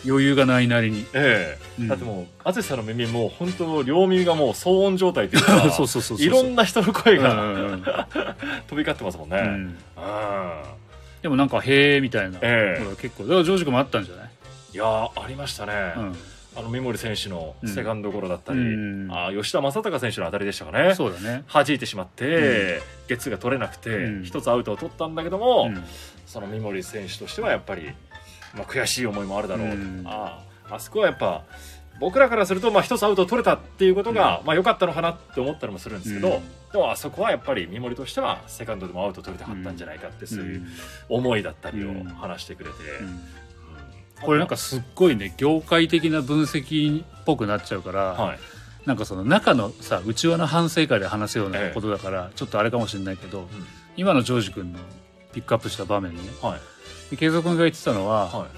[0.06, 1.82] 余裕がないなりに、ええ。
[1.82, 1.88] うん。
[1.88, 7.82] だってもう淳さんの耳もう本当両耳がもう騒音状態というか そうそうそうそういろんな人の声が、うんうんうん。
[8.68, 9.78] 飛び交ってますもんね、うん。
[9.96, 10.62] あ
[11.22, 12.82] でもなんかへえみたいな、ええ。
[12.82, 14.30] ほら結構だからジョージ君もあったんじゃない、
[14.72, 16.16] いやーありましたね、うん
[16.56, 19.08] あの三森選手のセカンドゴロだったり、うん。
[19.10, 20.94] あー吉田正尚選手の当たりでしたかね。
[20.94, 24.24] そうだね、弾いてしまって、ゲッツーが取れなくてうん。
[24.24, 25.84] 一、つアウトを取ったんだけども、うん。
[26.26, 27.92] その三森選手としてはやっぱり、
[28.54, 29.68] まあ、悔しい思いもあるだろう。
[29.68, 30.02] と、うん。
[30.06, 31.44] あああそこはやっぱ
[32.00, 36.42] 僕らからすると、まあ、一つアウトを取れたっていうことが、まあ、良かったのかなって思ったりもするんですけど、うん。
[36.72, 40.66] でもあそこはやっぱり三森としてはセカンドでもアウト取りたかったんじゃないかって、そういう
[41.08, 42.04] 思いだったりをうん。
[42.04, 43.20] 話してくれて、うんうん
[44.22, 48.38] これなんかすっごいね業界的な分析っぽくなっちゃうから、はい。
[48.86, 53.48] なんかその中のさ内輪の反省会で話すようなことだから、ちょっとあれかもしれないけど
[53.96, 54.78] 今のジョージ君の
[55.32, 56.20] ピックアップした場面ね。
[56.40, 56.60] はい。
[57.10, 58.48] で継続君が言ってたのは、はい。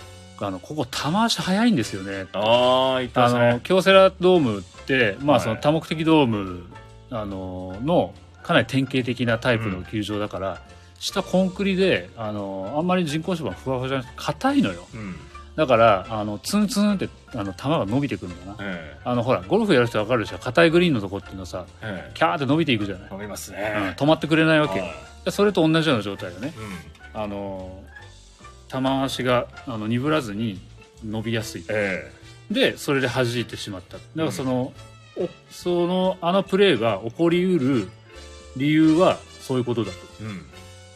[0.44, 2.27] あのここ球足速いんですよね。
[2.33, 5.44] ああ言ってまあの京セラドームって、まあ、はい。
[5.44, 6.64] その多目的ドーム、
[7.11, 10.61] あののかなり典型的なタイプの球場だから、
[10.98, 14.87] 下コンクリであのあんまり人工芝ふわふわじゃなくて硬いのよ。
[14.94, 15.16] うん
[15.54, 18.56] だからあのツンツンってあの球が伸びてくるんだな。
[18.60, 20.38] えあのほらゴルフやる人分かるでしょ。
[20.38, 24.82] 硬いグリーンのとこっていうのはさええキャーって伸びていくじゃない、え飲みますうんね、止まってくれないわけ。
[25.30, 26.54] それと同じような状態よね。
[27.14, 27.20] うん。
[27.20, 27.82] あの
[28.68, 30.58] 球足があの鈍らずに
[31.04, 31.64] 伸びやすい。
[31.68, 32.10] え
[32.50, 33.98] でそれで弾いてしまった。
[33.98, 34.72] だからその、
[35.16, 37.88] おそのあのプレーが起こりうる
[38.56, 39.98] 理由はそういうことだと。
[40.22, 40.46] えうん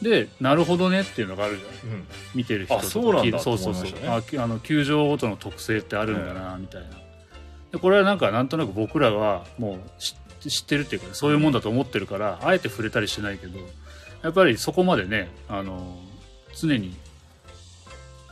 [0.02, 1.92] でなるほどねっていうのがあるじゃん。
[1.92, 2.06] うん。
[2.34, 4.00] 見てる人とかあそうそうそうそう。
[4.00, 6.88] ねあきあの球場ごとの特性ってあるんだなみたいな。
[7.72, 10.14] でこれはなんかなんとなく僕らはもう知
[10.48, 13.58] 知ってるっていうかそういうもんだと思ってるからあえて触れたりしないけど
[14.22, 15.98] やっぱりそこまでねあの
[16.54, 16.94] 常に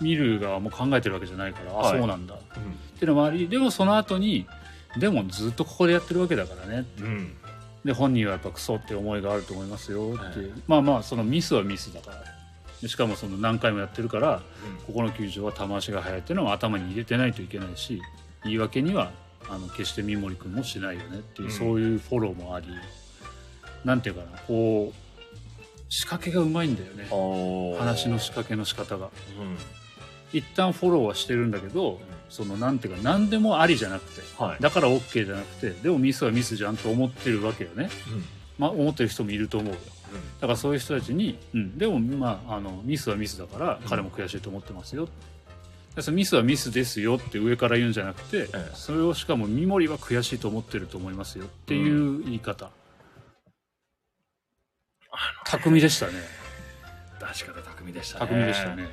[0.00, 1.96] 見る側も考えてるわけじゃないから、はい。
[1.96, 2.34] あそうなんだ。
[2.34, 2.98] っうん。
[2.98, 4.46] ていうのもありでもその後に
[4.98, 7.36] でもずっとここでやってるわけだからねうん
[7.84, 10.50] で本人はやっぱクソって思いがあると思いますよってはい。
[10.66, 12.24] まあまあそのミスはミスだから。
[12.80, 14.42] でしかもその何回もやってるから
[14.86, 18.00] ここの球場は球足が速いっていうのは頭に入れてないといけないし
[18.42, 19.10] 言い訳には
[19.48, 21.52] あの決して三森君もしないよねっていう、うん。
[21.52, 22.66] そういうフォローもあり
[23.84, 25.04] なんていうかなこう
[25.88, 27.06] 仕掛けがうまいんだよね。
[27.78, 29.06] 話の仕掛けの仕方が。
[29.38, 29.56] うん
[30.34, 34.62] 一旦フォローはしてるんだけどそのなんていうか何でもありじゃなくてはい。
[34.62, 38.24] だから OK じゃなくてでもミスはミスじゃんと思ってるわけよね、うん。
[38.58, 39.78] まあ、思ってる人もいると思うよ。
[40.40, 45.08] だからそういう人たちに、うん、でもまああのミスはミスだから彼も悔しいと思ってますよ、
[45.96, 52.70] でそのミスはミスですよって上から言うんじゃなくて、えそれをしかも三森は悔しいと思ってると思いますよっていう言い方、
[55.44, 56.12] 巧みでしたね。
[57.20, 58.26] 出し方巧みでしたね。
[58.26, 58.88] 巧みでしたね、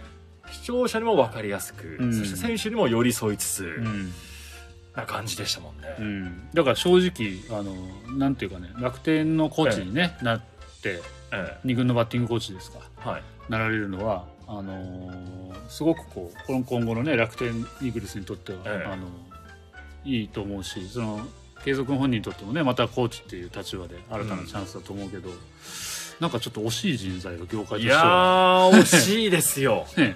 [0.62, 2.14] 視聴者にも分かりやすく、うん。
[2.14, 4.14] そして選手にも寄り添いつつ、うん。
[4.96, 7.74] な感じでしたもんね、うん、だから正直あの
[8.18, 10.42] なんていうかね楽天のコーチに、ねなっ
[10.82, 11.00] て
[11.32, 12.80] え2軍のバッティングコーチですか？
[13.06, 13.24] えはい。
[13.48, 17.48] なられるのはあのーすごくこう今後のね楽天
[17.82, 18.92] イーグルスにとっては、ええ。
[18.92, 19.08] あの
[20.04, 21.22] いいと思うしその
[21.64, 25.30] 継続本人にとってもねまたコーチっていう立場で新たなチャンスだと思うけど、
[26.22, 28.00] なんかちょっと惜しい人材が業界としていや
[28.72, 29.88] 惜しいですよ。
[29.98, 30.16] ね、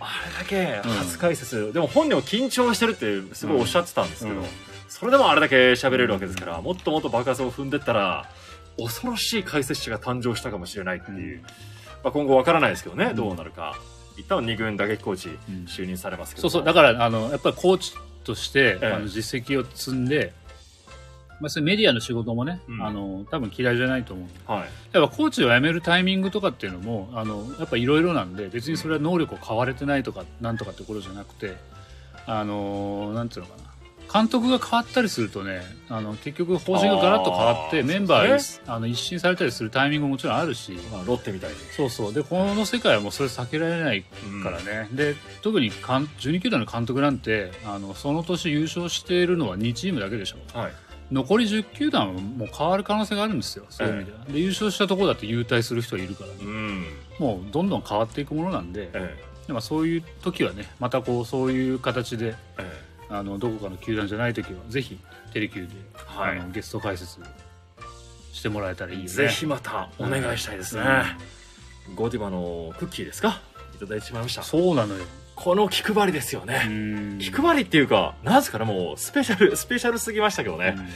[0.00, 4.46] あれだけ初解説、でも本人も緊張してるってすごいおっしゃってたんですけど、うん。
[4.88, 8.30] それでもあれだけ喋れるわけですから、もっともっと爆発を踏んでったら
[8.78, 11.42] 恐ろしい解説者が誕生したかもしれないっていう、うん。
[11.42, 11.48] ま
[12.04, 13.14] あ、今後わからないですけどね、ん。
[13.14, 13.78] どうなるか。
[14.16, 15.64] 一旦2軍打撃コーチうん。
[15.66, 16.66] 就任されますけどそうそう。
[16.66, 17.92] だからあのやっぱりコーチ
[18.24, 18.86] として、ええ。
[18.94, 20.32] あの実績を積んで、
[21.42, 22.82] まあ、それメディアの仕事もね、うん。
[22.82, 24.52] あの多分嫌いじゃないと思う。
[24.52, 24.60] はい。
[24.92, 31.56] やっぱコーチを辞めるタイミングとかっていうのもあのやっぱいろいろなんで別にそれは能力を買われてないとかなんとかってことじゃなくて
[32.26, 33.72] あのなんていうのかな。
[34.12, 42.14] 監督が変わったりするとねあの結局方針がガラッと変わってメンバーあの一新されたりするタイミングももちろんあるしまあ、ロッテみたいに、そうそう。
[42.14, 44.02] でこの世界はもうそれ避けられない
[44.42, 50.58] からね、で特にかん12球団の監督なんてあのその年優勝しているのは2チームだけでしょ。
[50.58, 50.72] はい
[51.10, 56.36] 残り10球団はもう変わる可能性があるんですよそういう意味では、で優勝したところだって優退する人がいるからね。
[56.42, 56.86] うん。
[57.18, 59.14] もうどんどん変わっていくものなんで、え
[59.46, 62.92] でまあそういう時はねまたこうそういう形でええ。
[63.10, 64.98] あのどこかの球団じゃない時はぜひ
[65.34, 65.74] テレキューで、
[66.06, 66.38] はい。
[66.38, 67.18] あのゲスト解説
[68.32, 69.10] してもらえたらいいよね。
[69.10, 70.82] えぜひまたお願いしたいですね、
[71.94, 73.40] ゴディバのクッキーですか？
[73.76, 74.42] いただいてしまいました。
[74.42, 76.62] そうなのよこの気配りですよね。
[76.66, 77.18] うん。
[77.18, 80.74] 気配りっていうか、なんですかね、もう、スペシャル、スペシャルすぎましたけどね。
[80.76, 80.88] うん。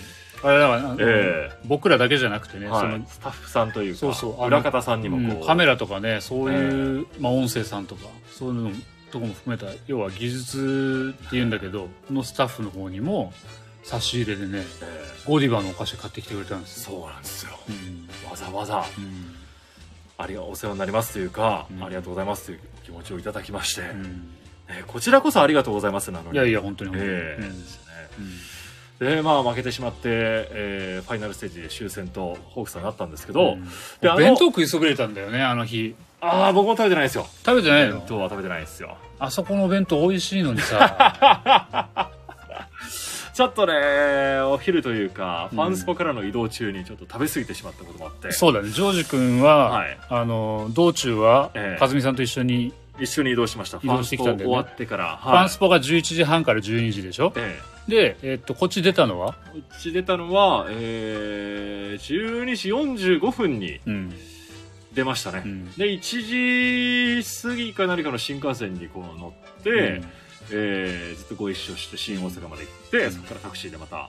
[0.42, 2.80] あれだから、え僕らだけじゃなくてね、えはい。
[2.82, 8.70] そのスタッフさんというか、そうそう裏方さんにもこう、うんカメラとかねそういう、まあ、音声さんとかそういうの
[9.10, 13.32] とかも含めた要は技術っていうんだけどのスタッフの方にも
[13.84, 17.52] 差し入れでねえゴディバのお菓子買ってきてくれたんですそうなんですよ。
[17.68, 18.30] うん。
[18.30, 19.34] わざわざ、うん。
[20.18, 21.84] ありがお世話になりますというか、うん。
[21.84, 24.28] ありがとうございますという気持ちをいただきまして、うん。
[24.68, 26.36] えーこちらこそありがとうございますなのに。
[26.36, 27.58] いやいや本当に本当に、ええうん。
[27.62, 27.92] ですよね。
[28.18, 28.56] うん
[28.98, 33.64] で、まあ負けてしまって、えーファイナルステージで終戦とホークスになったんですけど、うん。
[34.00, 35.94] で弁当食いそびれたんだよねあの日。
[36.20, 37.26] ああ、僕も食べてないですよ。
[37.44, 38.96] 食べてない弁の当は食べてないですよ。
[39.18, 42.10] あそこのお弁当美味しいのにさ
[43.36, 45.58] ちょっとね、お昼というか、うん。
[45.58, 48.70] ファンスポからの移動中にちょっと食べ過ぎてしまったこともあって、そうだね。
[48.70, 49.98] ジョージ君は、はい。
[50.08, 51.78] あの道中は、ええ。
[51.78, 53.78] 和美さんと一緒に、一緒に移動しました。
[53.82, 54.56] 移動してきたんだよね。
[54.56, 55.16] ファンスポ終わってから。
[55.18, 57.34] ファンスポが11時半から12時でしょ。
[57.36, 59.36] えで、えっとこっち出たのは？
[59.54, 64.14] えこっち出たのは、えー、12時45分にうん、
[64.94, 65.42] 出ましたね。
[65.44, 65.70] うん。
[65.72, 70.00] で、1時過ぎか何かの新幹線にこう乗って、
[70.50, 74.08] えーずっとご一緒して新大阪まで行って、うんそこからタクシーでまた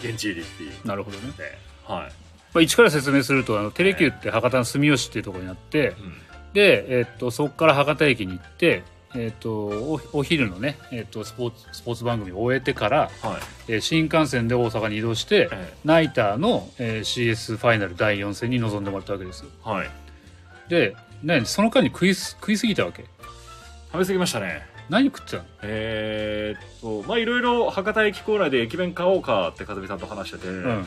[0.00, 1.44] 現地入りっていうなるほどね、で、
[1.86, 2.12] はい。
[2.54, 6.14] まあ、一から説明するとあのテレキューって博多の住吉っていうところにあってうん
[6.54, 8.82] で、えっとそこから博多駅に行って、
[9.14, 13.12] えっとおお昼のね、えっとスポーツスポーツ番組を終えてから、はい。
[13.72, 19.90] えー新幹線で大阪に移動して、えナイターの、えー CS ファイナル第4戦に臨んでもらったわけですよーはい。
[20.68, 23.04] で何その間に食いす食いすぎたわけ？
[23.92, 24.66] 食べ過ぎましたね。
[24.88, 25.44] 何食ってたの？
[25.62, 30.84] えーっと、まあいろいろ博多駅構内で駅弁買おうかって風見さんと話してて、うん。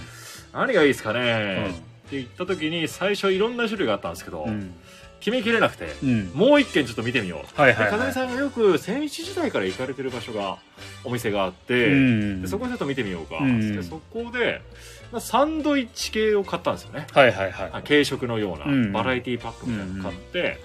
[0.54, 1.70] 何がいいですかね、
[2.08, 4.74] って言った時に最初いろんな種類があったんですけど、うん。
[5.20, 6.32] 決めきれなくて、うん。
[6.34, 7.62] もう一軒ちょっと見てみよう。
[7.62, 10.58] はいはいはいで風見さんがよく千一時代から行かれてる場所が
[11.04, 12.42] お店があって、うん。
[12.42, 13.76] でそこちょっと見てみようか、うん。
[13.76, 14.64] でそこで
[15.12, 17.06] まあサンドイッチ系を買ったんですよね。
[17.12, 17.70] はいはいはい。
[17.72, 18.92] あ軽食のようなうん。
[18.92, 20.60] バラエティパックみたいなの買って、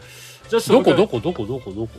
[0.48, 1.90] じゃあどこどこどこどこどこ？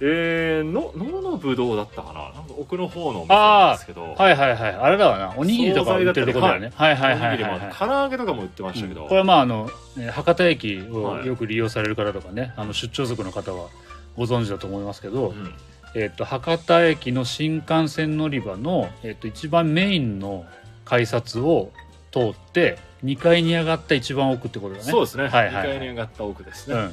[0.00, 2.24] えー、の野のぶどうだったかな？
[2.24, 4.74] なんか奥の方のお店なんですけど、はいはいはい。
[4.74, 5.34] あれだわな。
[5.36, 6.72] おにぎりとか売ってるとこだよね。
[6.74, 6.96] はい。
[6.96, 11.26] はいはいおにぎりもはいはい唐揚げとかも売ってましたけど、これはまああのね博多駅をはい。
[11.26, 13.68] よく利用される方とかね、あの出張族の方は
[14.16, 15.54] ご存知だと思いますけど、うん。
[15.94, 20.44] えっと博多駅の新幹線乗り場の、えっと一番メインの
[20.84, 21.72] 改札を
[22.12, 24.84] 通って2階に上がった一番奥ってことだね。
[24.84, 25.68] そうですね、はいはいはい。
[25.68, 26.82] 2階に上がった奥ですね、うん。
[26.82, 26.92] はい、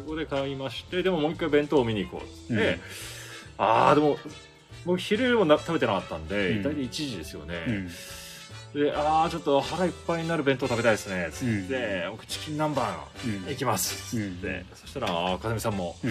[0.00, 2.80] そこで買いましてでももう一回弁当を見に行こうって、うん。
[3.58, 4.16] ああでも
[4.86, 6.62] 僕昼もな食べてなかったんで、うん。
[6.62, 7.54] 大体1時ですよね、
[8.74, 8.82] うん。
[8.82, 12.94] でああちょっと腹いっぱいになる弁当食べたいですねつって、僕チキン南蛮
[13.26, 13.48] うん。
[13.48, 14.66] 行きますつって、うん。
[14.74, 16.10] そしたらあー風見さんもうん。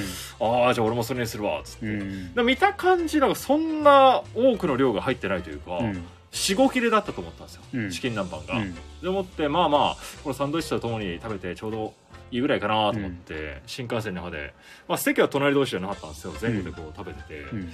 [0.65, 7.89] ああじゃあ俺もそれにするわつって、見た感じなんかそんな多くの量が入ってないというか、うん45切れだったと思ったんですよ、うん。
[7.91, 8.75] チキン南蛮が、うん。
[9.01, 11.93] で思ってまあまあこのサンドイッチとともに食べてちょうど
[12.31, 14.53] いいぐらいかなと思って、新幹線の中で、
[14.87, 16.33] まあ、席は隣同士じゃなかったんですよ。
[16.39, 17.71] 前後でこう食べてて、うん。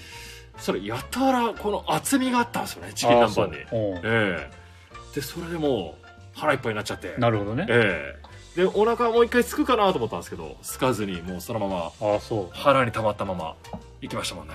[0.58, 3.56] それやたらこの厚みがあったんですよねチキン南蛮に。
[4.04, 4.52] ええ。
[5.13, 7.15] でそれでもう腹いっぱいになっちゃって。
[7.18, 7.65] なるほどね。
[7.70, 8.15] え
[8.56, 8.62] え。
[8.62, 12.50] でお腹もう一回すくかなと思ったんですけどすかずにもうそのままああそう。
[12.54, 13.56] 腹に溜まったまま
[14.00, 14.54] 行きましたもんね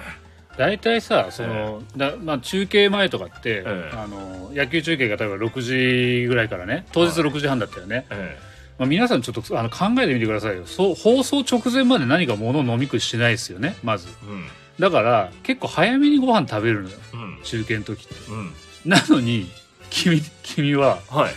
[0.56, 3.90] 大体さその、だまあ、中継前とかって、ええ。
[3.94, 8.38] あの野球中継が例えば6時ぐらいからね当日6時半だったよね、え
[8.78, 10.66] まあ、皆さんちょっとあの考えてみてくださいよ。
[10.66, 14.08] そう放送直前まで何か物を飲み食いしないですよねまず。
[14.08, 14.46] えうん。
[14.78, 17.38] だから結構早めにご飯食べるのようん。
[17.42, 18.14] 中継の時って。
[18.30, 18.52] うん。
[18.84, 19.50] なのに
[19.90, 21.32] 君君ははい。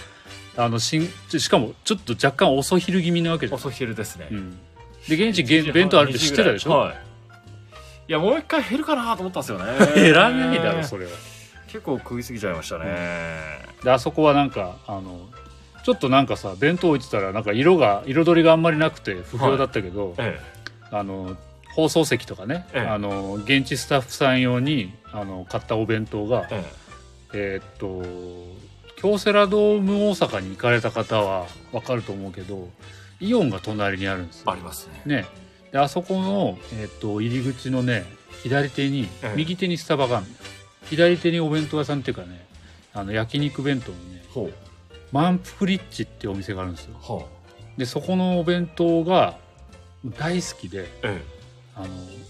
[0.55, 1.07] あのしん
[1.39, 4.59] しかもちょっと若干遅昼気味なわけじゃん、遅昼ですね、うん、
[5.07, 7.12] で現地げ弁当あるって知ってたでしょ、はい
[8.07, 9.65] いやもう一回減るかなと思ったんですよね。
[9.95, 11.11] 減らないだろそれは。
[11.67, 12.85] 結構食いすぎちゃいましたね、
[13.83, 15.27] であそこはなんかあの
[15.83, 20.39] ちょっとなんかさ弁当置いてたらなんか色が彩りがあんまりなくて不評だったけど、え
[20.91, 21.35] あの
[21.75, 22.87] 放送席とかね、ええ。
[22.87, 26.63] あの現地スタッフさん用にあの買ったお弁当がえ
[27.33, 27.59] え。
[27.59, 28.63] えーっと
[28.95, 32.69] 京セラドーム大阪に行かれた方は分かると思うけど
[33.19, 34.51] イオンが隣にあるんですよ。
[34.51, 35.17] ありますね。
[35.23, 35.25] ね
[35.73, 38.05] であそこの、えーっと入り口のね
[38.43, 40.27] 左手に、ええ右手にスタバがある
[40.85, 42.45] 左手にお弁当屋さんっていうかね
[42.93, 44.53] あの焼肉弁当のねほう。
[45.11, 46.95] マンプフリッチっていうお店があるんですよ。
[47.01, 47.25] は
[47.77, 49.37] でそこのお弁当が
[50.17, 51.21] 大好きであえ。
[51.75, 51.87] あの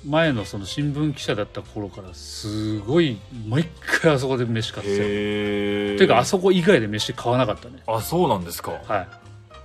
[0.07, 3.65] 前のその新聞記者だった頃からすごい毎
[4.01, 5.97] 回あそこで飯買えってたよへえ。
[5.97, 7.83] ていうかあそこ以外で飯買わなかったね。
[7.87, 8.71] あそうなんですか。
[8.87, 9.07] はい、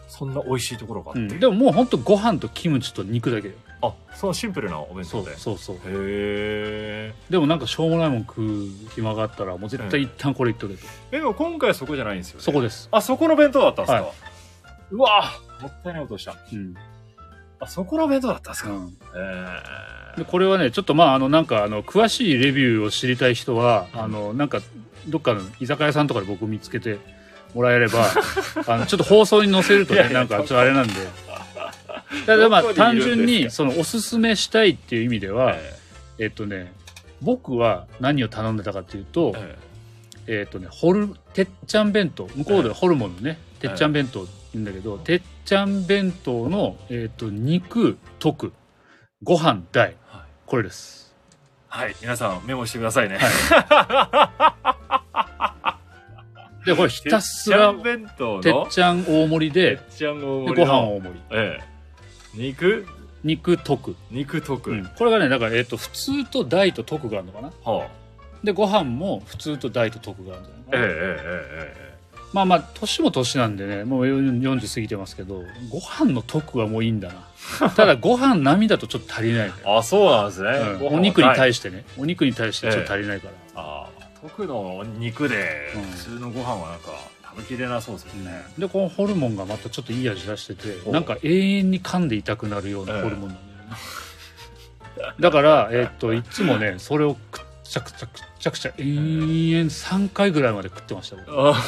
[0.08, 5.36] そんな美味しいところがあって、うん、でももうほんとご飯とキムチと肉だけよあそのシンプルなお弁そう当で？
[5.36, 5.78] へそうそう。
[5.84, 12.42] えでもなんかしょうもないもん食う暇があったらもう絶対一旦これいっとけと、でも今回はそこじゃないんですよね。
[12.42, 14.12] そこです、あそこの弁当だったんですか、は
[14.90, 15.24] うわ
[15.60, 16.36] もったいないことした。
[16.52, 16.74] うん。
[17.60, 24.00] あそこの弁当だったんですか、うん、えでこれはねちょっとまああのなんかあの詳しいレビューを知りたい人は、うん。
[24.00, 24.60] あのなんか
[25.06, 26.98] どっかの居酒屋さんとかで僕見つけて
[27.54, 28.06] もらえれば
[28.66, 30.94] あのちょっと放送に載せるとねいやいやなんかちょっとあれなんで
[32.26, 33.14] ただまあどこにいるんですか？
[33.14, 35.74] 単純にそのおすすめしたいっていう意味でーは、え
[36.18, 36.26] え。
[36.26, 36.72] っとね
[37.20, 39.58] 僕は何を頼んでたかっていうとー、え。
[40.40, 48.52] えっとねホルてっちゃん弁当向こうではホルモンのねてっちゃん弁当って言うんだけど、てっちゃん弁当の、えっと肉溶く
[49.22, 49.94] ご飯大。
[50.46, 51.14] これです。
[51.68, 53.18] はい、皆さんメモしてくださいね。
[56.64, 58.66] でこれひたすらてっの？
[58.70, 61.20] ちゃん大盛りでご飯大盛り。
[61.30, 61.77] ええ
[62.38, 62.86] 肉？
[63.24, 64.86] 肉溶く、肉溶く、うん。
[64.96, 67.48] これがねだから、えっと普通と大と溶くがあるのかな？
[67.64, 67.88] はあ。
[68.44, 70.64] でご飯も普通と大と溶くがあるんじゃない？
[70.70, 71.18] かな、えええ
[71.74, 71.88] ええ
[72.32, 77.26] まあまあ年も年なんでねもう40過ぎてますけどご飯の溶くはもういいんだな。
[77.74, 79.48] ただご飯並みだとちょっと足りない。
[79.48, 80.96] ね、えあそうなんですね、うん。
[80.98, 81.84] お肉に対してね。
[81.98, 85.82] お肉に対してちょっと足りないから、ああ溶くの肉でうん。
[85.82, 86.90] 普通のご飯はなんか
[87.42, 93.02] きれなそうですよね、でこのホルモンがまたちょっといい味出してておなんか永遠に噛んでいたくなるようなええ。
[93.02, 101.26] ホルモンなんだよね、だから、えっといつもねそれをくっちゃくちゃくっちゃくちゃ延々3回ぐらいまで食ってました僕。
[101.28, 101.62] あ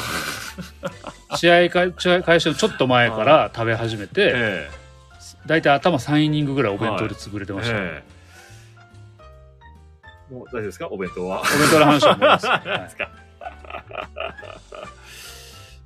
[1.37, 4.69] 試合開試合開始のちょっと前から食べ始めてえ
[5.45, 8.03] 大体頭3イニングぐらいお弁当で潰れてえました、え
[10.29, 10.33] え。
[10.33, 10.87] もう大丈夫ですか？
[10.89, 11.41] お弁当は。
[11.41, 13.09] お弁当の話はもういいです、は ですか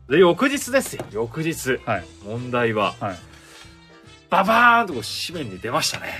[0.09, 1.05] で翌日ですよ。
[1.11, 1.71] 翌日。
[1.73, 2.05] いはい。
[2.23, 2.93] 問題は。
[2.99, 3.17] はい、
[4.29, 6.13] ババーンとこう紙面に出ましたね。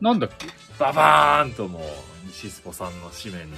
[0.00, 0.46] なんだっけ？
[0.78, 1.82] ババーンともう
[2.26, 3.52] 西スポさんの紙面に。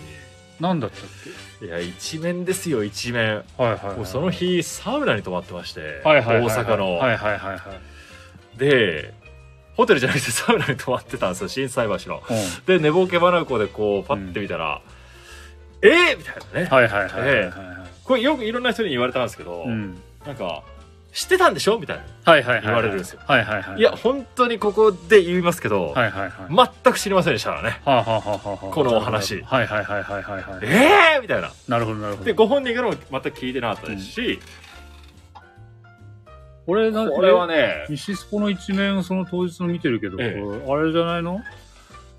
[0.58, 3.44] なんだったっいや一面ですよ一面。
[3.56, 6.46] けはいはい、はい、もうその日サウナに泊まってまして、はいはいはいはい。
[6.46, 7.56] 大阪の、はいはいはいは
[8.56, 8.58] い。
[8.58, 9.14] で
[9.76, 12.22] ホテルじゃなくてサウナに泊まってたんですよ心斎橋の。
[12.28, 12.64] うん。
[12.66, 14.82] で寝ぼけ花子でこうパッて見たら、
[15.80, 20.00] えー、みたいなね、はいはいはいはいはいはいこれよくいろんな人に言われたんですけど、うん。
[20.26, 20.62] なんか
[21.12, 23.20] 知ってたんでしょみたいなはいはいはい言われるんですよ。
[23.26, 23.82] はいはいはいい。
[23.82, 26.70] や本当にここで言いますけど、はいはいはい。
[26.84, 27.80] 全く知りませんでしたからね。
[27.84, 29.42] はあはあはあはあこのお話。
[29.42, 31.50] はいはいはいはいはいはいえーみたいな。
[31.68, 32.24] なるほどなるほど。
[32.24, 34.38] でご本人からも全く聞いてなかったですし、
[36.66, 40.72] 俺なこれはね西スポの一面その当日の見てるけど、ええ。
[40.72, 41.40] あれじゃないの？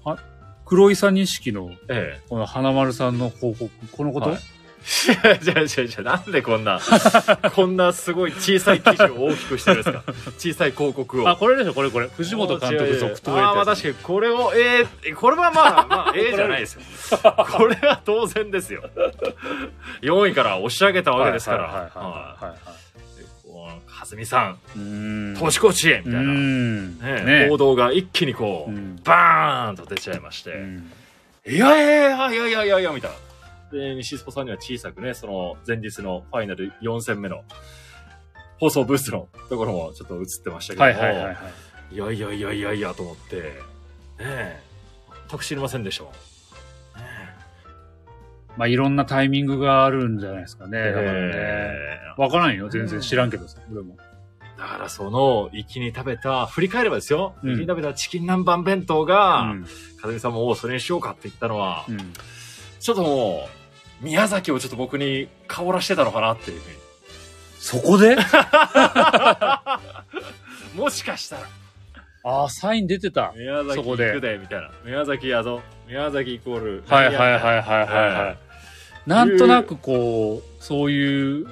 [0.03, 0.17] は
[0.65, 4.39] 黒井さ錦のえこの花丸さんの広告このこと、はい。
[4.39, 4.41] え
[4.81, 5.11] 違
[5.59, 6.79] う違う違うなんでこんな
[7.55, 10.03] こんなすごい小さい記事を大きくしてるんですか？
[10.39, 11.29] 小さい広告を。
[11.29, 11.73] あこれでしょ？
[11.73, 12.07] これこれ。
[12.07, 16.81] 藤本監督続投ああまあ確かにこれをえー、これはまあまあ ええじゃないですよ。
[17.21, 18.83] これは当然ですよ。
[20.01, 21.63] 4位から押し上げたわけですから。
[21.63, 22.51] はいはいはいはいはい。
[22.51, 23.17] はい。
[23.19, 25.33] でこう蓮見さん。
[25.33, 25.37] ん。
[25.37, 28.99] 投手コーチへみたいな、うねんね報道が一気にこう、うん。
[29.03, 30.91] バーンと出ちゃいまして、うん。
[31.47, 33.17] いやいやいやいやいやいやみたいな。
[33.71, 37.43] で、西スポさんには小さくね、その前日のファイナル4戦目の
[38.59, 41.37] 放送ブースのところもちょっと映ってましたけども、はいはいはいはい
[41.93, 43.51] いやいやいやいやいやと思って、ね
[44.19, 44.59] え、
[45.29, 46.13] 全く知りませんでしたもん。
[46.13, 46.19] ね
[48.55, 50.77] まあいろんなタイミングがあるんじゃないですかね。
[50.77, 51.31] えだからね。
[51.33, 52.69] えわからんよ。
[52.69, 53.57] 全然知らんけどさ。
[53.71, 53.97] 俺も。
[54.57, 59.65] だからその、行きに食べた、振り返ればですよ、うん行きに食べたチキン南蛮弁当が、うん。
[60.01, 61.97] 風見さんも、おうそれにしようかって言ったのは、うん。
[62.79, 63.60] ちょっともう、
[64.01, 66.77] 宮崎をちょっと僕に顔らしてたのかなっていうふうに。
[67.59, 68.17] そこで？
[70.75, 71.43] もしかしたら、
[72.23, 73.33] ああ、サイン出てた。
[73.35, 74.71] 宮崎行くで、みたいな。
[74.83, 75.61] 宮崎やぞ。
[75.87, 76.83] 宮崎イコール。
[76.87, 78.37] はいはいはいはいはいはい。
[79.09, 81.47] なんとなくこう、そういう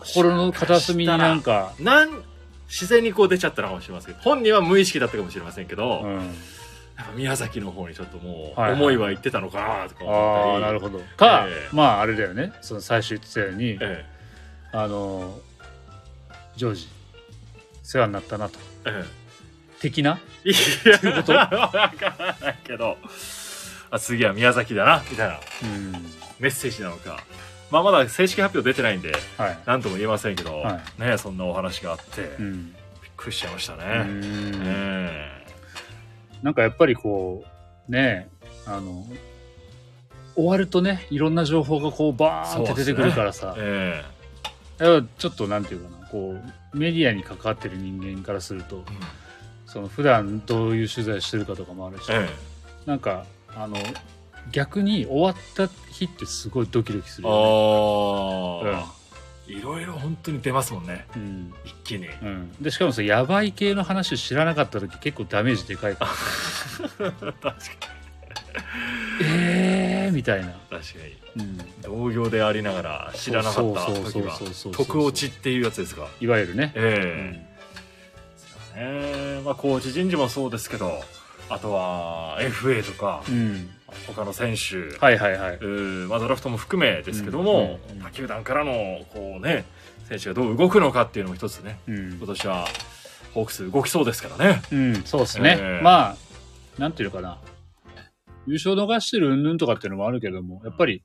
[0.00, 2.22] 心の片隅になんか、なん、
[2.68, 6.34] 自然にこう出ちゃったのかもしれませんけど、本人は無意識だったかもしれませんけど、うん。
[7.14, 10.64] 宮崎の方にちょっともう、思いは言ってたのかなとかあ思ったり。
[10.64, 10.98] あ、なるほど。
[11.16, 12.52] かえ、えまああれだよね。
[12.62, 14.04] その最初言ってたように、え
[14.72, 15.38] あの、
[16.56, 16.88] ジョージ、
[17.82, 18.58] 世話になったなと。
[18.86, 19.04] え。
[19.80, 20.18] 的な？
[20.44, 20.52] ええ。
[20.52, 20.54] い
[20.90, 21.32] や、こと？
[21.32, 22.96] わからないけど、
[23.90, 25.92] あ次は宮崎だな、みたいなうん。
[26.40, 27.22] メッセージなのか。
[27.70, 29.58] まあまだ正式発表出てないんで、はい。
[29.66, 32.74] なんとも言えませんけど、はねそんなお話があって、びっうん。
[33.16, 33.84] くりしちゃいましたうね。
[34.04, 34.20] ん
[34.64, 35.35] え
[36.42, 37.44] なんかやっぱりこ
[37.88, 38.28] う、ね
[38.66, 39.06] あの、
[40.34, 44.04] 終わるとね、いろんな情報がこうバーンって出てくるからさ、え
[44.78, 44.84] え。
[44.84, 46.36] やっぱちょっとなんていうかな、こ
[46.74, 48.84] う、メディアに関わってる人間からすると、
[49.66, 52.28] その普段どういう取材してるかとかもあるし、え
[52.84, 53.24] なんか
[53.54, 53.76] あの
[54.52, 58.86] 逆に終わった日ってすごいドキドキすえるよね、ああ、
[59.48, 61.06] いろいろ本当に出ますもんね。
[61.14, 61.54] うん。
[61.64, 62.08] 一気に。
[62.08, 66.06] うん、でしかもさやばい系の話知らなかった時結構ダメージでかいか
[66.98, 67.12] ら。
[67.22, 67.52] 確か
[69.22, 70.80] えーみたいな、に確か
[71.36, 71.42] に。
[71.42, 76.08] うん、同業でありながら知らなかったそうそうそう時はそうそう徳落ちっていうやつですが。
[76.20, 77.42] いわゆるね、え
[78.76, 79.38] え。
[79.38, 79.42] ね。
[79.44, 81.02] まあコーチ人事もそうですけど
[81.48, 83.22] あとは FA とか。
[83.28, 83.75] うんうん
[84.06, 89.64] 他の選手、はいはいはい、うんまあ、ドラフトも含めですけども、うんうん他球団からのこうね
[90.08, 92.12] 選手がどう動くのかっていうのも一つねうん。
[92.18, 92.66] 今年は
[93.34, 94.62] ホークス動きそうですからね。
[94.72, 95.82] うん、そうですね、ええ。
[95.82, 96.16] まあ
[96.78, 97.38] なんていうのかな。
[98.46, 101.02] 優勝逃してる云々とかっていうのもあるけどもやっぱり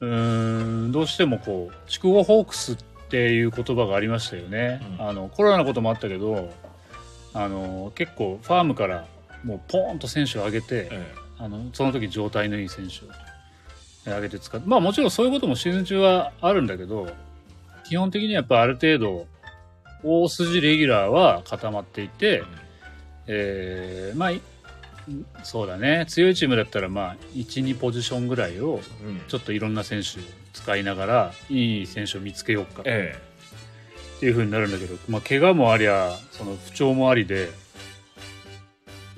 [0.00, 2.76] うーんどうしてもこう筑後ホークスっ
[3.10, 5.08] ていう言葉がありましたよね、うん。
[5.08, 6.50] あのコロナのこともあったけど
[7.34, 9.06] あの結構ファームから
[9.44, 11.06] もうポーンと選手を上げて、え
[11.38, 13.04] あのその時状態のいい選手
[14.10, 17.08] を上げて使ってまあもちろんそういうこともシーズン中はあるんだけど
[17.84, 19.26] 基本的にはやっぱある程度
[20.02, 22.44] 大筋レギュラーは固まっていて、
[23.26, 24.40] えーまあい
[25.42, 26.04] そうだね。
[26.06, 28.80] 強いチームだったらまあ12ポジションぐらいを
[29.28, 30.22] ちょっといろんな選手を
[30.52, 33.18] 使いながらいい選手を見つけようかっえ
[34.20, 37.48] ていう風になるんだけど、まあ、怪我もありゃその不調もありで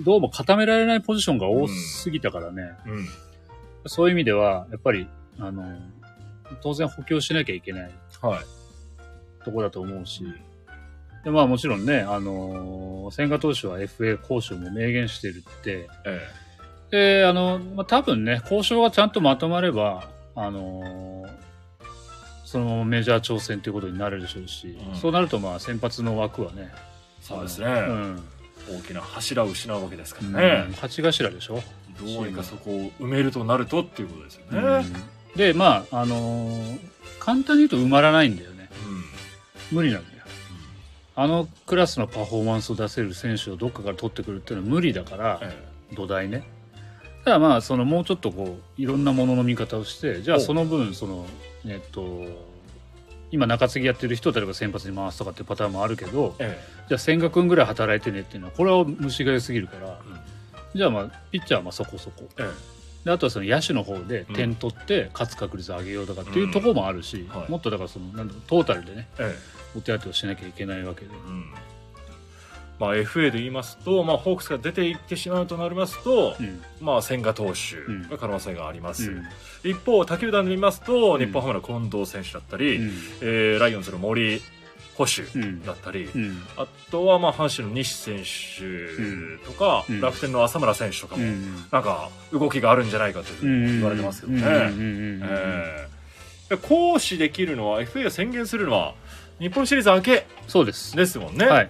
[0.01, 3.09] どうも固められないポジションが多すぎたからね、えうん。
[3.87, 5.65] そういう意味ではやっぱりあの
[6.63, 7.91] 当然補強しなきゃいけない。
[8.23, 9.45] はい。
[9.45, 10.25] ところだと思うし、
[11.25, 21.31] でまあもちろんね、あのー千賀投手は FA 交渉も明言してるって、えで、あの、まあ、多分ね、交渉がちゃんとまとまれば、あのー
[22.45, 24.97] そのままメジャー挑戦ということになるでしょうし、うん。
[24.97, 26.73] そうなるとまあ先発の枠はね、
[27.21, 28.23] そうですね、うん。
[28.69, 31.63] 大きな柱を失うわけですかうんらね、勝ち頭でしょ？
[32.03, 34.59] どうにかそこを埋めるとなるとっていうことですよね。
[34.59, 34.93] うん
[35.37, 36.79] で、まあ、あのー
[37.21, 38.69] 簡単に言うと埋まらないんだよね。
[39.71, 40.25] うん無理なんだよ。
[41.15, 45.63] あのクラスのパフォーマンスを出せる選手をどっかから取ってくるっていうのは無理だから、え
[45.95, 46.45] 土台ね。
[47.25, 51.27] ただまあ、そのもうちょっとこう、いろんなものの見方をして、じゃあおその分、その、
[51.67, 52.27] えっと、
[53.31, 60.21] 今中継ぎやってる人を例えば先発に回すとかっていうパターンもあるけど、えじゃあ千賀君ぐらい働いてねっていうのは、これは虫が良すぎるから、うん。
[60.75, 62.29] じゃあまあ、ピッチャーはまあそこそこ。
[62.39, 62.51] え
[63.05, 67.29] であとはその野手の方で点取って勝つ確率を上げようとかっていうところもあるし、うん。
[67.29, 67.51] はい。
[67.51, 69.35] もっとだからそのなんだろうトータルでねえ
[69.77, 71.53] お手当てをしなきゃいけないわけで、うん
[72.81, 76.63] まあ、FA で言いますと、まあ、ホークスが出ていってしまうとなりますと、うん。
[76.81, 78.09] まあ、千賀投手ん。
[78.09, 79.71] が可能性があります、うん。
[79.71, 81.21] 一方他球団で見ますと、うん。
[81.21, 82.91] 日本ハムの近藤選手だったり、うん。
[83.21, 84.41] えーライオンズの森
[84.97, 85.63] 捕手うん。
[85.65, 86.43] だったり、うん。
[86.57, 90.01] あとはまあ阪神の西選手とか、うん。
[90.01, 91.57] 楽天の浅村選手とかも、うん。
[91.71, 94.43] なんか動きがあるんじゃないかと言われてますけどね。
[94.43, 95.91] えー
[96.63, 98.95] 行使できるのは FA を宣言するのは
[99.39, 101.37] 日本シリーズ明けそうですですもん。
[101.37, 101.47] ね。
[101.47, 101.69] はい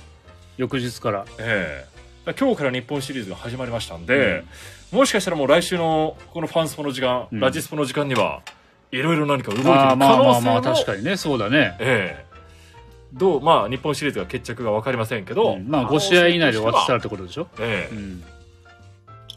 [0.57, 1.25] 翌日から。
[1.39, 1.87] え
[2.27, 2.35] え。
[2.39, 4.45] 今日から日本シリーズが始まりましたんで、
[4.93, 7.41] もしかしたらもう来週のこのファンスポの時間、うん。
[7.41, 8.43] ラジスポの時間には
[8.93, 12.27] いろいろ何か動いてる可あーまあま能性もあまあ確かにねそうだね、ええ。
[13.13, 15.69] どうまあ日本シリーズが決着が分かりませんけど、うん。
[15.69, 17.95] まあ5試合以内で終わってたらっらてことでしょ、ええ。
[17.95, 18.23] うん、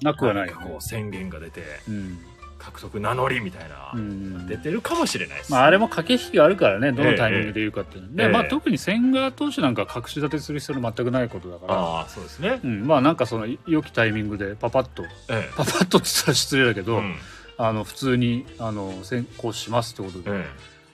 [0.01, 0.65] なくはないよね。
[0.65, 1.61] こう宣言が出て。
[1.87, 2.32] うん
[2.65, 8.45] 獲得名乗りみたいな、うん出てるかもしれないです、まあ、あれも駆け引きがあるからねどのタイミングで言うかっていうの、でまあ、ええ。
[8.45, 11.73] ええ特に千賀投手なんか隠し立てする必要全くないことだから。
[11.73, 17.15] ああそうですね、うん、まあなんかその良きタイミングでパパッとえパパッとって言ったら失礼だけど、えうん。
[17.57, 20.45] あの普通にあの先行しますってことで、え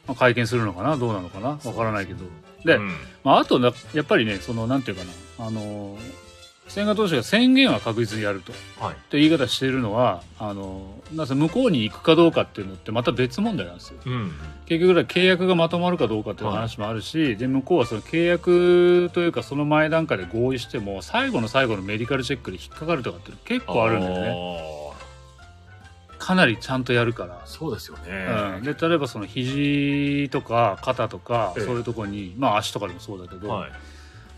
[0.07, 0.97] まあ、会見するのかな？
[0.97, 1.59] どうなのかな？
[1.63, 2.25] わからないけど。
[2.65, 2.91] で、えうん。
[3.23, 5.03] まあ、あとなやっぱりねそのなんていうか
[5.39, 5.97] なあの
[6.69, 8.53] 千賀投手が宣言は確実にやると。
[8.79, 8.93] はい。
[8.93, 13.99] って言い方しているのはあのなんせ向こうに行くかどうかっていうのってまた別問題なんですよ。
[14.05, 14.31] うん。
[14.67, 24.21] 結局契約がまとまるかどうかっていう話もあるし、で向こうはその契約というかその前段階で合意しても最後の最後のメディカルチェックで引っかかるとかって結構あるんだよね。
[24.21, 24.79] ね
[26.19, 31.65] かなりちゃんとやるから、そうですよね、うん、で例えばその肘とか肩とかええ。
[31.65, 33.71] そういうところに、まあ足とかでもそうだけど、はい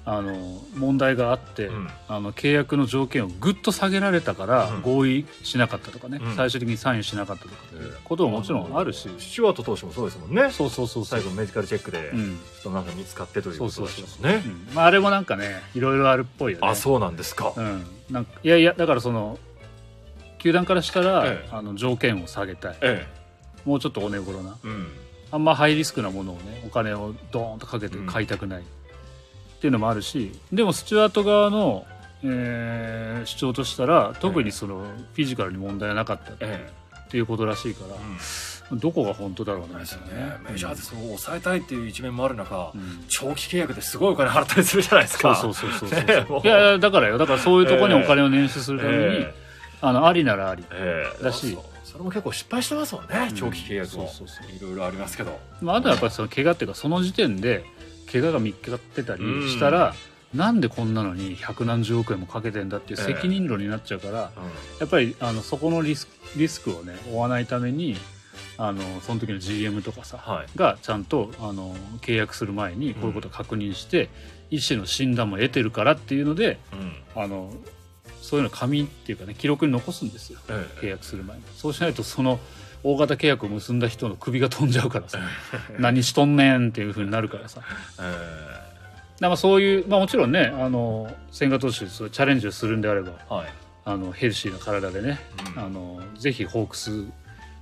[0.04, 1.88] あの問題があって、うん。
[2.08, 4.82] あの契約の条件をぐっと下げられたからうん。
[4.82, 6.36] 合意しなかったとかね、うん。
[6.36, 7.56] 最終的にサインしなかったとか
[8.04, 10.50] ことももちろんあるし、スチュワート投手もそうですもんね。
[10.52, 12.38] そうそうそう最後メディカルチェックでうん。
[12.38, 14.76] ちょっとなんか見つかってというそうことそうそうでしたもんねうん。
[14.76, 16.68] まあ、あれもなんかねいろいろあるっぽいよね。
[16.68, 19.38] あそうなんですか、うん、なんかいやいやだからその
[20.40, 21.50] 球団からしたら、ええ。
[21.52, 22.78] あの条件を下げたい。
[22.82, 23.08] え
[23.64, 24.58] もうちょっとお値頃な。
[25.30, 28.64] あんまハイリスクなものをねお金をドーンとかけて買いたくない、
[29.62, 31.86] っていうのもあるしでもスチュワート側の
[32.24, 36.68] えー主張としたら特にそのフィジカルに問題はなかったっえ。
[37.12, 37.82] ていうことらしいか
[38.72, 43.04] ら、どこが本当だろうなみたいなねメジャーでそう抑えたいっていう一面もある中、うん。
[43.10, 45.36] 長期契約ですごいお金払ったりするじゃないですか。
[45.36, 49.34] そうそうそうそう いやだからよだからそういうところにお金を捻出するために、え。
[49.82, 51.18] あのありならあり、ええ。
[51.20, 51.58] えだし。
[51.84, 53.36] それも結構失敗してますもんね、うん。
[53.36, 54.10] 長期契約も
[54.58, 55.38] いろいろありますけど。
[55.62, 57.66] まあ、あとはやっぱりその怪我っていうかその時点で
[58.12, 59.94] 怪我が見つかってたりしたら、
[60.34, 64.32] なんでこんなのに百何十億円もかけてんだっていう責任論になっちゃうから、
[64.80, 67.98] やっぱりあのそこのリスクリスクをね負わないために
[68.58, 70.48] あのその時の GM とかさ、はい。
[70.58, 74.10] がちゃんとあの契約する前にこういうことを確認して、
[74.50, 76.60] 医師の診断も得てるからっていうので
[77.16, 77.22] うん。
[77.24, 77.54] あの
[78.22, 80.40] そういうの紙っていうかね記録に残すんですよ。
[80.50, 80.86] ええ。
[80.86, 81.44] 契約する前に。
[81.56, 82.40] そうしないとその
[82.84, 85.20] 大型契約を結んだ人の首が飛んじゃうからさ。
[85.80, 87.62] 何しとんねんっていうふうになるからさ。
[89.20, 93.48] だかそういう、まあ、もちろんねあの千賀投手チャレンジをするんであればえはい。
[93.86, 95.20] あのヘルシーな体でね
[95.56, 95.64] うん。
[95.64, 97.06] あのぜひホークス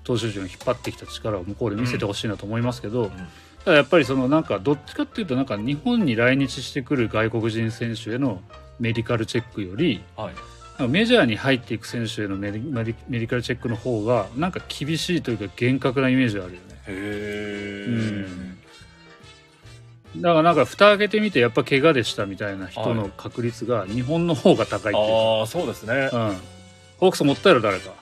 [0.03, 3.11] 投手陣を引っ張ってきた力を向こうで見せてほしいなと思いますけど、
[3.63, 8.41] ただやっぱりそのなんかどっちかっていうとなんか日本に来日してくる外国人選手への
[8.79, 10.33] メディカルチェックよりはい
[10.87, 16.67] メジャーに入っていく選手へのメディカルチェックの方がなんか厳しいというか厳格なイメージがあるよね。
[16.87, 17.85] へえ、
[20.15, 20.21] うん。
[20.21, 25.39] だからなんか蓋開けてみてやっぱ怪我でしたみたいな人の確率が日本の方が高いっていう。
[25.39, 26.09] ああそうですね。
[26.09, 26.37] か、うん、
[26.97, 27.93] ホークス持ったやろ誰か、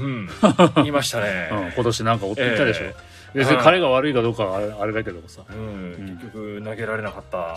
[0.00, 0.28] うん。
[0.76, 2.94] 言 いましたね、うん、今年なんか追っていたでしょ、え
[3.34, 5.42] 別に彼が悪いかどうかはあれあれだけどもさ。
[5.50, 6.18] うん。
[6.20, 7.56] 結局投げられなかった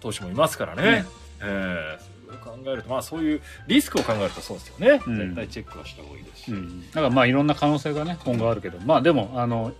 [0.00, 0.82] 投手もいますからね。
[0.82, 1.04] ね。
[1.42, 1.98] ええ。
[1.98, 5.18] それを考えるとまあそういうリスクを考えるとそうですよね、うん。
[5.18, 8.78] 絶対チェックはした方がいいですし、うん、だからまあいろんな可能性がね今後あるけど。
[8.80, 9.72] まあでもあの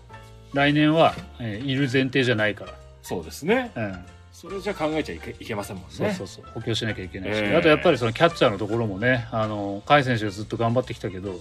[0.53, 2.67] 来年は、えーいる前提じゃないか
[3.03, 3.73] そうですね。
[3.75, 5.91] ら、うん、それじゃ考えちゃいけいけませんもんね。
[5.91, 6.45] そうそうそう。
[6.55, 11.39] 補強しなきゃいけないし、ええあとやっぱりそのキャッチャーのところもねあの甲斐選手がずっと頑張ってきたけど、うん。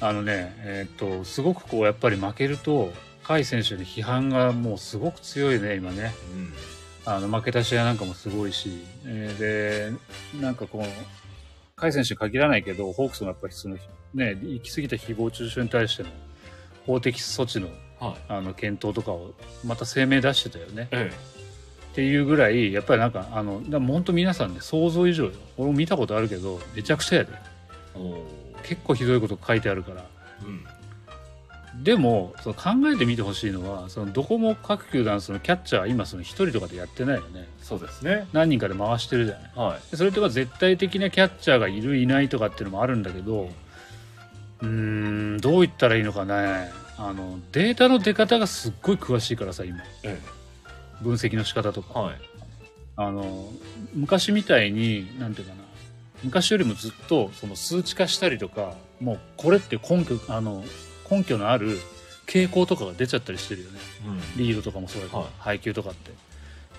[0.00, 2.92] あのねえーっとすごくこうやっぱり負けると
[3.26, 6.12] 甲斐選手に批判がもうすごく強いね今ね。
[6.32, 6.52] うん
[7.06, 13.76] あの負けた試合なんかもすごいし、えーでなんかこう甲斐選手に限らないけどホークスもやっぱりその
[14.14, 16.08] ね行き過ぎた誹謗中傷に対しての
[16.86, 17.68] 法的措置の
[18.00, 18.20] はい。
[18.28, 19.34] あの検討とかを
[19.64, 20.88] また声明出してたよね。
[20.90, 21.12] え
[21.92, 25.32] っていうぐらいやっぱりなんかあのでも本当皆さんね想像以上よ。
[25.56, 27.30] 俺も見たことあるけどめちゃくちゃやで。
[28.64, 30.04] 結構ひどいこと書いてあるから。
[30.44, 30.64] うん
[31.82, 37.48] でもその考えてみてほしいのはそのどこも各球団そのキャッチャー今その一人とかでやってないよね。
[37.62, 38.26] そうですね。
[38.32, 39.52] 何人かで回してるじゃない。
[39.54, 39.90] はい。
[39.90, 43.50] でそれとか絶対的なキャッチャーがいるいないとかっていうのもあるんだけど
[44.62, 46.70] うーんどう言ったらいいのかね。
[46.96, 49.78] あのデータの出方がすっごい詳しいからさ今。
[50.04, 50.18] え
[51.02, 51.88] 分析の仕方とか。
[51.96, 52.16] えはい。
[52.96, 53.52] あの
[53.94, 55.64] 昔みたいになんていうかな。
[56.22, 60.64] 昔よりもずっとその数値化したりとかもうこれって根拠あの
[61.10, 61.78] 根拠のある
[62.26, 63.78] 傾向とかが出ちゃったりしてるよね。
[64.06, 64.38] うん。
[64.38, 65.28] リードとかもそうだけど、はい。
[65.38, 66.12] 配球とかって。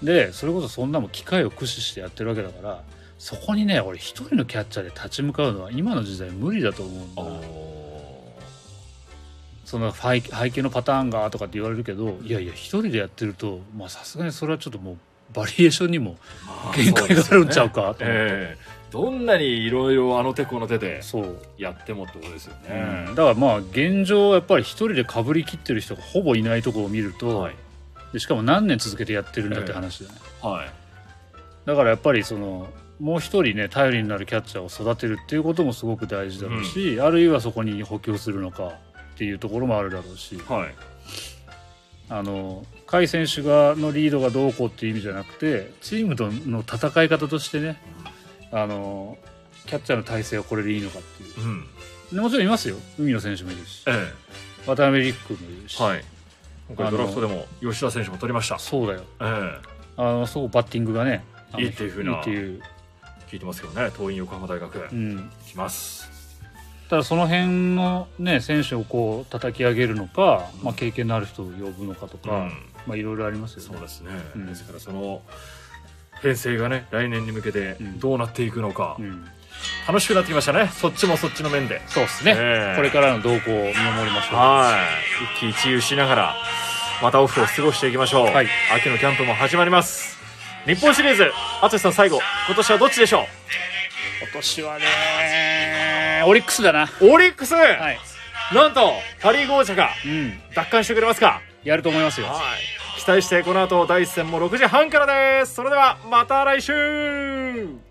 [0.03, 2.83] でそれこそそんなもん機械を駆使してやってるわけだから
[3.17, 7.21] そこにね俺一人のキャッチャーで立ち向かうのは今の時代無理だと思うんだ。
[7.23, 7.95] お
[9.63, 14.97] その配配球のパターンがとかって言われるけどいやいや一人でやってるとまあさすがにそれはちょっともう
[15.33, 18.03] バリエーションにもー限界があるんちゃうかと思って。
[18.05, 21.37] ええどんなにいろいろあの手この手でそう。
[21.57, 27.55] やってもってことですようねん、だからまあ現状やっぱり一人でかぶりきってる人がほぼいないところを見ると、はい。
[28.13, 30.69] でしかも何年続けてやってるんだって話だよね、はい。
[31.65, 32.69] だからやっぱりその
[33.01, 40.37] もう一人ね頼りになるキャッチャーを育てるっていうこともすごく大事だろうし、あるいはそこに補強するのかっていうところもあるだろうし。
[40.47, 40.73] はい。
[42.07, 47.81] あの甲斐選手がのリードがどうこうっていう意味じゃなくてチームとの戦い方としてね
[48.51, 49.17] あの
[49.65, 51.47] キャッチャーの体制はこれでいいのかっていう。
[51.47, 51.65] うん。
[52.13, 52.75] でもちろんいますよ。
[52.99, 53.83] 海野選手もいるし。
[53.87, 53.91] え
[54.67, 56.03] 渡辺陸君もいるし、えはい。
[56.67, 58.59] 今回ドラフトでも吉田選手も取りました。
[58.59, 59.03] そうだよ。
[59.21, 61.23] えあのすごくバッティングがね
[61.57, 62.75] いいっていう風ないいっていう、え
[63.31, 63.91] 聞いてますけどね。
[63.91, 64.87] 桐蔭横浜大学。
[64.91, 66.09] うん、来ます。
[66.89, 72.51] ただその辺のね選手をこう叩き上げるのか、まあ、経験のある人を呼ぶのかとか、うん。
[72.85, 73.69] まあいろいろありますよね。
[73.71, 74.45] そうですね、うん。
[74.45, 75.21] ですからその
[76.25, 77.99] 編成がね来年に向けてうん。
[77.99, 79.25] どうなっていくのか、うん、
[79.87, 80.69] 楽しくなってきましたね。
[80.73, 81.81] そっちもそっちの面で。
[81.87, 82.75] そうですね、ええ。
[82.75, 84.35] これからの動向を見守りましょう。
[84.35, 84.77] は
[85.41, 85.49] い。
[85.49, 86.35] 一喜一憂しながら
[87.01, 88.47] またオフを過ごしていきましょう、はい。
[88.75, 90.17] 秋のキャンプも始まります。
[90.65, 91.31] 日本シリーズ。
[91.61, 92.19] 淳さん最後。
[92.47, 93.27] 今年はどっちでしょ
[94.21, 96.89] 今年はねオリックスだな。
[97.01, 97.99] うオリックス、はい。
[98.53, 100.39] なんとパ・リーグ王者がうん。
[100.55, 101.41] 奪還してくれますか？
[101.63, 102.27] やると思いますよ。
[102.27, 102.41] は
[103.07, 105.53] 待してこの後第1戦も6時半からです。
[105.53, 107.84] それではまた来週。